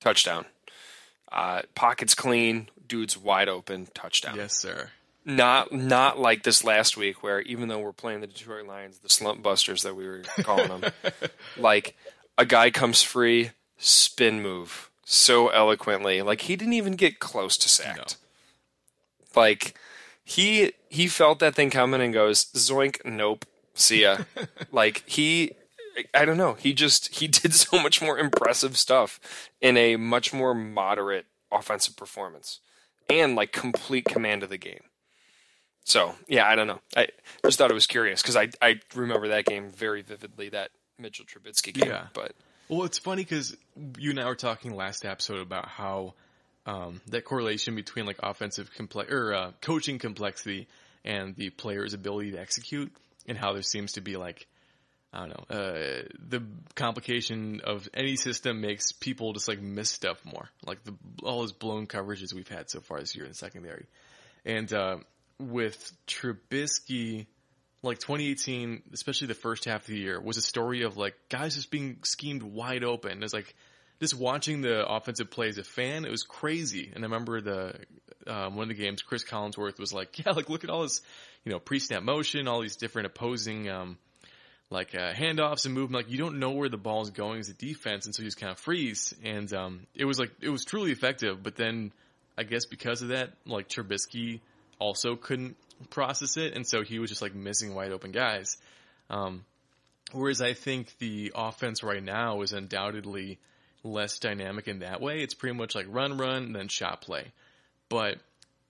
Touchdown. 0.00 0.46
Uh, 1.30 1.62
pockets 1.74 2.14
clean, 2.14 2.68
dude's 2.86 3.16
wide 3.16 3.48
open, 3.48 3.88
touchdown. 3.94 4.36
yes, 4.36 4.54
sir. 4.54 4.90
Not 5.24 5.72
not 5.72 6.18
like 6.18 6.42
this 6.42 6.64
last 6.64 6.96
week 6.96 7.22
where 7.22 7.42
even 7.42 7.68
though 7.68 7.80
we're 7.80 7.92
playing 7.92 8.22
the 8.22 8.26
Detroit 8.26 8.66
Lions, 8.66 9.00
the 9.00 9.10
slump 9.10 9.42
busters 9.42 9.82
that 9.82 9.94
we 9.94 10.06
were 10.06 10.22
calling 10.40 10.68
them, 10.68 10.92
like 11.58 11.94
a 12.38 12.46
guy 12.46 12.70
comes 12.70 13.02
free, 13.02 13.50
spin 13.76 14.40
move 14.40 14.90
so 15.04 15.48
eloquently, 15.48 16.22
like 16.22 16.42
he 16.42 16.56
didn't 16.56 16.72
even 16.74 16.94
get 16.94 17.18
close 17.18 17.58
to 17.58 17.68
sacked. 17.68 18.16
Like 19.36 19.76
he 20.24 20.72
he 20.88 21.08
felt 21.08 21.40
that 21.40 21.54
thing 21.54 21.68
coming 21.68 22.00
and 22.00 22.14
goes 22.14 22.46
zoink, 22.54 23.04
nope, 23.04 23.44
see 23.74 24.02
ya. 24.02 24.18
like 24.72 25.02
he 25.06 25.52
I 26.14 26.24
don't 26.24 26.36
know. 26.36 26.54
He 26.54 26.72
just 26.72 27.14
he 27.16 27.28
did 27.28 27.54
so 27.54 27.80
much 27.80 28.00
more 28.00 28.18
impressive 28.18 28.76
stuff 28.76 29.20
in 29.60 29.76
a 29.76 29.96
much 29.96 30.32
more 30.32 30.54
moderate 30.54 31.26
offensive 31.50 31.96
performance 31.96 32.60
and 33.08 33.34
like 33.34 33.52
complete 33.52 34.04
command 34.04 34.42
of 34.42 34.50
the 34.50 34.58
game. 34.58 34.82
So 35.84 36.14
yeah, 36.28 36.46
I 36.46 36.54
don't 36.54 36.66
know. 36.66 36.80
I 36.96 37.08
just 37.44 37.58
thought 37.58 37.70
it 37.70 37.74
was 37.74 37.86
curious 37.86 38.20
because 38.20 38.36
I 38.36 38.50
I 38.60 38.80
remember 38.94 39.28
that 39.28 39.46
game 39.46 39.70
very 39.70 40.02
vividly. 40.02 40.50
That 40.50 40.70
Mitchell 40.98 41.24
Trubisky 41.24 41.72
game. 41.72 41.88
Yeah. 41.88 42.06
But 42.12 42.32
Well, 42.68 42.84
it's 42.84 42.98
funny 42.98 43.22
because 43.22 43.56
you 43.98 44.10
and 44.10 44.20
I 44.20 44.26
were 44.26 44.34
talking 44.34 44.74
last 44.74 45.04
episode 45.04 45.40
about 45.40 45.66
how 45.68 46.14
um, 46.66 47.00
that 47.06 47.24
correlation 47.24 47.74
between 47.74 48.04
like 48.04 48.18
offensive 48.22 48.70
complex 48.74 49.10
or 49.10 49.32
uh, 49.32 49.52
coaching 49.62 49.98
complexity 49.98 50.68
and 51.04 51.34
the 51.36 51.50
player's 51.50 51.94
ability 51.94 52.32
to 52.32 52.38
execute, 52.38 52.92
and 53.26 53.38
how 53.38 53.54
there 53.54 53.62
seems 53.62 53.92
to 53.92 54.02
be 54.02 54.16
like 54.16 54.46
I 55.12 55.20
don't 55.20 55.28
know 55.28 55.56
uh, 55.56 56.02
the 56.28 56.42
complication 56.74 57.62
of 57.64 57.88
any 57.94 58.16
system 58.16 58.60
makes 58.60 58.92
people 58.92 59.32
just 59.32 59.48
like 59.48 59.60
miss 59.60 59.90
stuff 59.90 60.22
more, 60.24 60.48
like 60.66 60.84
the 60.84 60.94
all 61.22 61.40
those 61.40 61.52
blown 61.52 61.86
coverages 61.86 62.34
we've 62.34 62.48
had 62.48 62.68
so 62.68 62.80
far 62.80 63.00
this 63.00 63.16
year 63.16 63.24
in 63.24 63.34
secondary, 63.34 63.86
and 64.44 64.72
uh, 64.72 64.96
with 65.38 65.92
Trubisky 66.06 67.26
like 67.82 67.98
2018, 67.98 68.82
especially 68.92 69.28
the 69.28 69.34
first 69.34 69.64
half 69.64 69.82
of 69.82 69.86
the 69.86 69.98
year, 69.98 70.20
was 70.20 70.36
a 70.36 70.42
story 70.42 70.82
of 70.82 70.96
like 70.96 71.14
guys 71.28 71.54
just 71.54 71.70
being 71.70 71.98
schemed 72.04 72.42
wide 72.42 72.84
open. 72.84 73.22
It's 73.22 73.32
like 73.32 73.54
just 74.00 74.14
watching 74.14 74.60
the 74.62 74.86
offensive 74.86 75.30
play 75.30 75.48
as 75.48 75.58
a 75.58 75.64
fan, 75.64 76.04
it 76.04 76.10
was 76.10 76.22
crazy. 76.22 76.90
And 76.92 77.04
I 77.04 77.06
remember 77.06 77.40
the 77.40 77.74
um, 78.26 78.56
one 78.56 78.70
of 78.70 78.76
the 78.76 78.82
games, 78.82 79.02
Chris 79.02 79.24
Collinsworth 79.24 79.78
was 79.78 79.92
like, 79.92 80.18
"Yeah, 80.24 80.32
like 80.32 80.48
look 80.48 80.64
at 80.64 80.70
all 80.70 80.82
this, 80.82 81.00
you 81.44 81.52
know, 81.52 81.58
pre-snap 81.58 82.02
motion, 82.02 82.48
all 82.48 82.60
these 82.60 82.76
different 82.76 83.06
opposing." 83.06 83.68
Um, 83.68 83.98
like 84.70 84.94
uh, 84.94 85.12
handoffs 85.12 85.64
and 85.64 85.74
movement, 85.74 86.04
like 86.04 86.12
you 86.12 86.18
don't 86.18 86.38
know 86.38 86.50
where 86.50 86.68
the 86.68 86.76
ball 86.76 87.02
is 87.02 87.10
going 87.10 87.40
as 87.40 87.48
a 87.48 87.54
defense, 87.54 88.06
and 88.06 88.14
so 88.14 88.22
you 88.22 88.26
just 88.26 88.38
kind 88.38 88.52
of 88.52 88.58
freeze. 88.58 89.14
And 89.24 89.52
um, 89.52 89.86
it 89.94 90.04
was 90.04 90.18
like 90.18 90.30
it 90.40 90.50
was 90.50 90.64
truly 90.64 90.92
effective. 90.92 91.42
But 91.42 91.56
then, 91.56 91.92
I 92.36 92.42
guess 92.42 92.66
because 92.66 93.02
of 93.02 93.08
that, 93.08 93.30
like 93.46 93.68
Trubisky 93.68 94.40
also 94.78 95.16
couldn't 95.16 95.56
process 95.90 96.36
it, 96.36 96.54
and 96.54 96.66
so 96.66 96.82
he 96.82 96.98
was 96.98 97.08
just 97.08 97.22
like 97.22 97.34
missing 97.34 97.74
wide 97.74 97.92
open 97.92 98.12
guys. 98.12 98.58
Um, 99.08 99.44
whereas 100.12 100.42
I 100.42 100.52
think 100.52 100.96
the 100.98 101.32
offense 101.34 101.82
right 101.82 102.02
now 102.02 102.42
is 102.42 102.52
undoubtedly 102.52 103.38
less 103.82 104.18
dynamic 104.18 104.68
in 104.68 104.80
that 104.80 105.00
way. 105.00 105.22
It's 105.22 105.34
pretty 105.34 105.56
much 105.56 105.74
like 105.74 105.86
run, 105.88 106.18
run, 106.18 106.52
then 106.52 106.68
shot 106.68 107.00
play. 107.00 107.32
But 107.88 108.18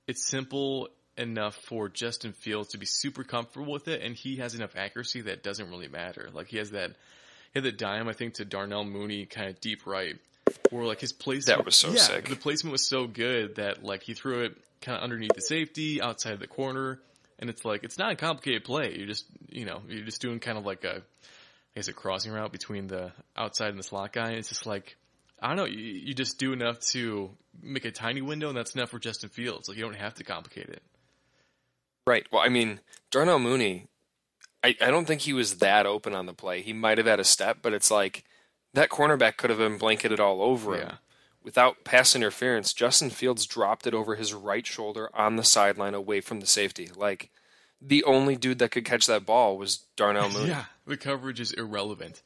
it's 0.07 0.29
simple 0.29 0.89
enough 1.19 1.57
for 1.57 1.89
Justin 1.89 2.33
Fields 2.33 2.71
to 2.71 2.79
be 2.79 2.87
super 2.87 3.25
comfortable 3.25 3.73
with 3.73 3.89
it, 3.89 4.03
and 4.03 4.15
he 4.15 4.37
has 4.37 4.55
enough 4.55 4.77
accuracy 4.77 5.23
that 5.23 5.43
doesn't 5.43 5.69
really 5.71 5.89
matter. 5.89 6.29
Like 6.33 6.49
he 6.49 6.59
has 6.59 6.71
that, 6.71 6.91
he 7.53 7.59
had 7.59 7.65
that 7.65 7.79
dime 7.79 8.09
I 8.09 8.13
think 8.13 8.35
to 8.35 8.45
Darnell 8.45 8.85
Mooney 8.85 9.27
kind 9.27 9.49
of 9.49 9.61
deep 9.61 9.87
right, 9.87 10.17
where 10.71 10.85
like 10.85 11.01
his 11.01 11.13
placement 11.13 11.59
That 11.59 11.65
was 11.65 11.77
so 11.77 11.91
yeah, 11.91 12.01
sick. 12.01 12.29
The 12.29 12.37
placement 12.37 12.73
was 12.73 12.89
so 12.89 13.07
good 13.07 13.57
that 13.57 13.83
like 13.83 14.03
he 14.03 14.15
threw 14.15 14.45
it 14.45 14.57
kind 14.81 14.97
of 14.97 15.05
underneath 15.05 15.35
the 15.35 15.43
safety, 15.43 16.01
outside 16.01 16.33
of 16.33 16.41
the 16.41 16.47
corner, 16.47 17.01
and 17.39 17.51
it's 17.51 17.65
like 17.65 17.85
it's 17.85 17.99
not 17.99 18.13
a 18.13 18.17
complicated 18.17 18.65
play. 18.65 18.95
You're 18.97 19.07
just 19.07 19.27
you 19.51 19.65
know 19.65 19.83
you're 19.89 20.05
just 20.05 20.21
doing 20.21 20.41
kind 20.41 20.59
of 20.59 20.65
like 20.65 20.85
a 20.85 20.97
I 20.97 21.01
guess 21.75 21.89
a 21.89 21.93
crossing 21.93 22.33
route 22.33 22.53
between 22.53 22.87
the 22.87 23.13
outside 23.37 23.71
and 23.71 23.79
the 23.79 23.83
slot 23.83 24.13
guy. 24.13 24.29
And 24.29 24.39
it's 24.39 24.49
just 24.49 24.67
like 24.67 24.97
I 25.41 25.49
don't 25.49 25.57
know. 25.57 25.67
You, 25.67 25.79
you 25.79 26.15
just 26.15 26.39
do 26.39 26.53
enough 26.53 26.81
to 26.93 27.31
make 27.63 27.85
a 27.85 27.91
tiny 27.91 28.23
window, 28.23 28.49
and 28.49 28.57
that's 28.57 28.75
enough 28.75 28.91
for 28.91 28.99
Justin 28.99 29.29
Fields. 29.29 29.69
Like 29.69 29.79
you 29.79 29.85
don't 29.85 29.97
have 29.97 30.15
to 30.15 30.25
complicate 30.25 30.69
it. 30.69 30.83
Right. 32.09 32.27
Well, 32.33 32.42
I 32.42 32.49
mean, 32.49 32.81
Darnell 33.11 33.38
Mooney. 33.38 33.87
I, 34.64 34.75
I 34.81 34.90
don't 34.90 35.05
think 35.07 35.21
he 35.21 35.33
was 35.33 35.59
that 35.59 35.87
open 35.87 36.14
on 36.14 36.27
the 36.27 36.33
play. 36.35 36.62
He 36.62 36.73
might 36.73 36.99
have 36.99 37.07
had 37.07 37.21
a 37.21 37.25
step, 37.25 37.59
but 37.62 37.73
it's 37.73 37.92
like 37.92 38.25
that 38.75 38.88
cornerback 38.88 39.37
could 39.37 39.51
have 39.51 39.61
been 39.61 39.79
blanketed 39.79 40.18
all 40.18 40.42
over 40.42 40.75
him. 40.77 40.92
Without 41.44 41.85
pass 41.85 42.16
interference, 42.16 42.73
Justin 42.73 43.11
Fields 43.11 43.47
dropped 43.47 43.87
it 43.87 43.94
over 43.94 44.16
his 44.16 44.35
right 44.35 44.66
shoulder 44.66 45.11
on 45.14 45.37
the 45.37 45.44
sideline 45.44 45.94
away 45.94 46.21
from 46.21 46.40
the 46.40 46.47
safety. 46.47 46.90
Like 46.94 47.31
the 47.81 48.03
only 48.03 48.35
dude 48.35 48.59
that 48.59 48.73
could 48.73 48.85
catch 48.85 49.07
that 49.07 49.25
ball 49.25 49.57
was 49.57 49.85
Darnell 49.97 50.29
Mooney. 50.33 50.49
Yeah, 50.49 50.64
the 50.87 50.97
coverage 50.97 51.38
is 51.38 51.53
irrelevant. 51.53 52.23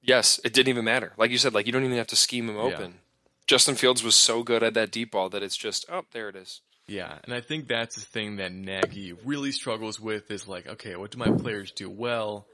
Yes, 0.00 0.38
it 0.44 0.52
didn't 0.52 0.68
even 0.68 0.84
matter. 0.84 1.12
Like 1.16 1.32
you 1.32 1.38
said, 1.38 1.52
like 1.52 1.66
you 1.66 1.72
don't 1.72 1.84
even 1.84 1.96
have 1.96 2.06
to 2.06 2.16
scheme 2.16 2.48
him 2.48 2.56
open. 2.56 3.00
Justin 3.48 3.74
Fields 3.74 4.04
was 4.04 4.14
so 4.14 4.42
good 4.44 4.62
at 4.62 4.74
that 4.74 4.92
deep 4.92 5.10
ball 5.10 5.28
that 5.28 5.42
it's 5.42 5.56
just, 5.56 5.84
oh, 5.90 6.04
there 6.12 6.28
it 6.28 6.36
is. 6.36 6.60
Yeah, 6.88 7.18
and 7.24 7.34
I 7.34 7.40
think 7.40 7.66
that's 7.66 7.96
the 7.96 8.02
thing 8.02 8.36
that 8.36 8.52
Nagy 8.52 9.12
really 9.24 9.50
struggles 9.50 9.98
with 9.98 10.30
is 10.30 10.46
like, 10.46 10.68
okay, 10.68 10.94
what 10.94 11.10
do 11.10 11.18
my 11.18 11.30
players 11.30 11.72
do 11.72 11.90
well? 11.90 12.46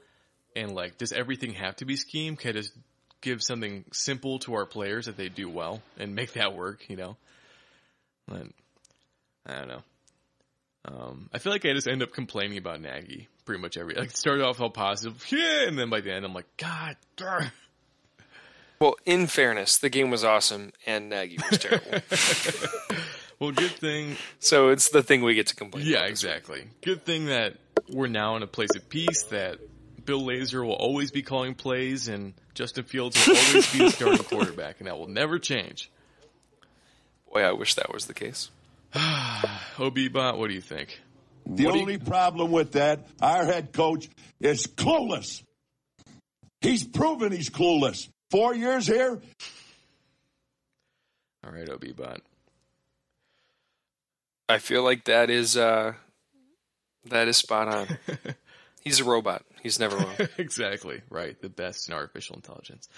And 0.55 0.73
like, 0.73 0.97
does 0.97 1.11
everything 1.11 1.53
have 1.53 1.75
to 1.77 1.85
be 1.85 1.95
scheme? 1.95 2.35
Can 2.35 2.49
I 2.49 2.53
just 2.53 2.73
give 3.21 3.43
something 3.43 3.85
simple 3.93 4.39
to 4.39 4.55
our 4.55 4.65
players 4.65 5.05
that 5.05 5.17
they 5.17 5.29
do 5.29 5.49
well 5.49 5.81
and 5.99 6.15
make 6.15 6.33
that 6.33 6.55
work, 6.55 6.89
you 6.89 6.95
know? 6.95 7.15
But, 8.27 8.47
I 9.45 9.59
don't 9.59 9.67
know. 9.67 9.83
Um, 10.85 11.29
I 11.31 11.37
feel 11.37 11.53
like 11.53 11.65
I 11.65 11.73
just 11.73 11.87
end 11.87 12.01
up 12.03 12.11
complaining 12.11 12.57
about 12.57 12.81
Nagy 12.81 13.29
pretty 13.45 13.61
much 13.61 13.77
every, 13.77 13.93
like, 13.95 14.09
it 14.09 14.17
started 14.17 14.43
off 14.43 14.59
all 14.59 14.69
positive, 14.69 15.25
yeah, 15.31 15.67
and 15.67 15.77
then 15.77 15.89
by 15.89 16.01
the 16.01 16.13
end 16.13 16.25
I'm 16.25 16.33
like, 16.33 16.57
God, 16.57 16.97
darn. 17.17 17.51
Well, 18.79 18.95
in 19.05 19.27
fairness, 19.27 19.77
the 19.77 19.89
game 19.89 20.09
was 20.09 20.23
awesome 20.23 20.73
and 20.85 21.09
Nagy 21.09 21.37
was 21.49 21.59
terrible. 21.59 21.99
Well, 23.43 23.51
good 23.51 23.71
thing 23.71 24.15
so 24.39 24.69
it's 24.69 24.87
the 24.89 25.03
thing 25.03 25.21
we 25.21 25.35
get 25.35 25.47
to 25.47 25.55
complain 25.55 25.85
Yeah, 25.85 25.97
about. 25.97 26.09
this 26.11 26.23
week. 26.23 26.31
exactly. 26.33 26.63
Good 26.81 27.03
thing 27.03 27.25
that 27.25 27.55
we're 27.89 28.07
now 28.07 28.37
in 28.37 28.43
a 28.43 28.47
place 28.47 28.69
of 28.75 28.87
peace 28.87 29.23
that 29.31 29.59
Bill 30.05 30.21
Lazor 30.21 30.65
will 30.65 30.71
always 30.73 31.11
be 31.11 31.21
calling 31.23 31.53
plays 31.53 32.07
and 32.07 32.33
Justin 32.53 32.85
Fields 32.85 33.27
will 33.27 33.35
always 33.35 33.71
be 33.73 33.79
the 33.79 33.89
starting 33.89 34.23
quarterback, 34.23 34.79
and 34.79 34.87
that 34.87 34.97
will 34.97 35.07
never 35.09 35.39
change. 35.39 35.89
Boy, 37.33 37.41
I 37.41 37.51
wish 37.51 37.73
that 37.75 37.91
was 37.91 38.05
the 38.05 38.13
case. 38.13 38.49
Obibot, 38.93 40.37
what 40.37 40.47
do 40.47 40.53
you 40.53 40.61
think? 40.61 41.01
The 41.45 41.65
What 41.65 41.71
do 41.73 41.77
you- 41.79 41.81
only 41.83 41.97
problem 41.97 42.51
with 42.51 42.73
that, 42.73 43.07
our 43.21 43.43
head 43.45 43.73
coach 43.73 44.07
is 44.39 44.67
clueless. 44.67 45.43
He's 46.61 46.85
proven 46.85 47.33
he's 47.33 47.49
clueless. 47.49 48.07
Four 48.31 48.55
years 48.55 48.87
here, 48.87 49.21
All 51.45 51.51
right, 51.51 51.67
Obibot. 51.67 52.19
I 54.49 54.57
feel 54.57 54.83
like 54.83 55.05
that 55.05 55.29
is 55.29 55.57
uh, 55.57 55.93
that 57.09 57.27
is 57.27 57.37
spot 57.37 57.67
on. 57.67 57.87
He's 58.81 58.99
a 58.99 59.05
robot. 59.05 59.45
He's 59.61 59.79
never 59.79 59.95
wrong. 59.95 60.15
exactly 60.37 61.01
right. 61.09 61.39
The 61.41 61.47
best 61.47 61.87
in 61.87 61.95
artificial 61.95 62.35
intelligence. 62.35 62.89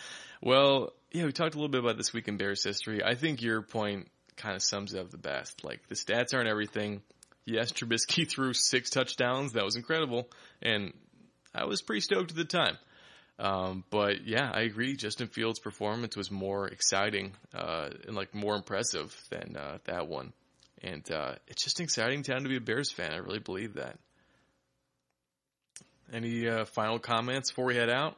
Well, 0.41 0.93
yeah, 1.11 1.25
we 1.25 1.31
talked 1.31 1.53
a 1.53 1.57
little 1.57 1.69
bit 1.69 1.81
about 1.81 1.97
this 1.97 2.11
week 2.11 2.27
in 2.27 2.37
Bears 2.37 2.63
history. 2.63 3.03
I 3.03 3.13
think 3.13 3.43
your 3.43 3.61
point 3.61 4.07
kind 4.35 4.55
of 4.55 4.63
sums 4.63 4.93
it 4.93 4.99
up 4.99 5.11
the 5.11 5.17
best. 5.17 5.63
Like 5.63 5.87
the 5.87 5.95
stats 5.95 6.33
aren't 6.33 6.49
everything. 6.49 7.03
Yes, 7.45 7.71
Trubisky 7.71 8.27
threw 8.29 8.53
six 8.53 8.89
touchdowns. 8.89 9.53
That 9.53 9.63
was 9.63 9.75
incredible, 9.75 10.27
and 10.61 10.93
I 11.53 11.65
was 11.65 11.83
pretty 11.83 12.01
stoked 12.01 12.31
at 12.31 12.37
the 12.37 12.45
time. 12.45 12.77
Um, 13.37 13.83
but 13.91 14.25
yeah, 14.25 14.49
I 14.51 14.61
agree. 14.61 14.95
Justin 14.95 15.27
Fields' 15.27 15.59
performance 15.59 16.15
was 16.15 16.31
more 16.31 16.67
exciting 16.67 17.33
uh, 17.53 17.89
and 18.07 18.15
like 18.15 18.33
more 18.33 18.55
impressive 18.55 19.15
than 19.29 19.55
uh, 19.57 19.77
that 19.85 20.07
one. 20.07 20.33
And 20.85 21.11
uh, 21.11 21.33
it's 21.47 21.63
just 21.63 21.79
an 21.79 21.83
exciting 21.85 22.21
time 22.21 22.43
to 22.43 22.49
be 22.49 22.57
a 22.57 22.61
Bears 22.61 22.91
fan. 22.91 23.11
I 23.11 23.17
really 23.17 23.39
believe 23.39 23.73
that. 23.73 23.97
Any 26.13 26.47
uh, 26.47 26.65
final 26.65 26.99
comments 26.99 27.49
before 27.49 27.65
we 27.65 27.75
head 27.75 27.89
out? 27.89 28.15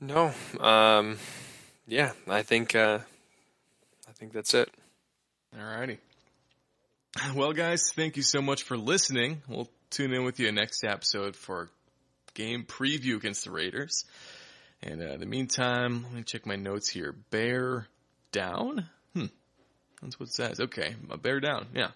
No. 0.00 0.32
Um, 0.58 1.18
yeah, 1.86 2.12
I 2.26 2.42
think 2.42 2.74
uh, 2.74 3.00
I 4.08 4.12
think 4.12 4.32
that's 4.32 4.54
it. 4.54 4.70
Alrighty. 5.54 5.98
Well, 7.34 7.52
guys, 7.52 7.82
thank 7.94 8.16
you 8.16 8.22
so 8.22 8.40
much 8.40 8.62
for 8.62 8.78
listening. 8.78 9.42
We'll 9.46 9.68
tune 9.90 10.14
in 10.14 10.24
with 10.24 10.40
you 10.40 10.50
next 10.52 10.84
episode 10.84 11.36
for 11.36 11.68
game 12.32 12.64
preview 12.64 13.16
against 13.16 13.44
the 13.44 13.50
Raiders. 13.50 14.06
And 14.82 15.02
uh, 15.02 15.12
in 15.12 15.20
the 15.20 15.26
meantime, 15.26 16.04
let 16.04 16.12
me 16.14 16.22
check 16.22 16.46
my 16.46 16.56
notes 16.56 16.88
here. 16.88 17.14
Bear 17.30 17.88
down? 18.36 18.84
Hmm. 19.14 19.26
That's 20.02 20.20
what 20.20 20.28
it 20.28 20.34
says. 20.34 20.60
Okay, 20.60 20.94
a 21.10 21.16
bear 21.16 21.40
down. 21.40 21.68
Yeah. 21.74 21.92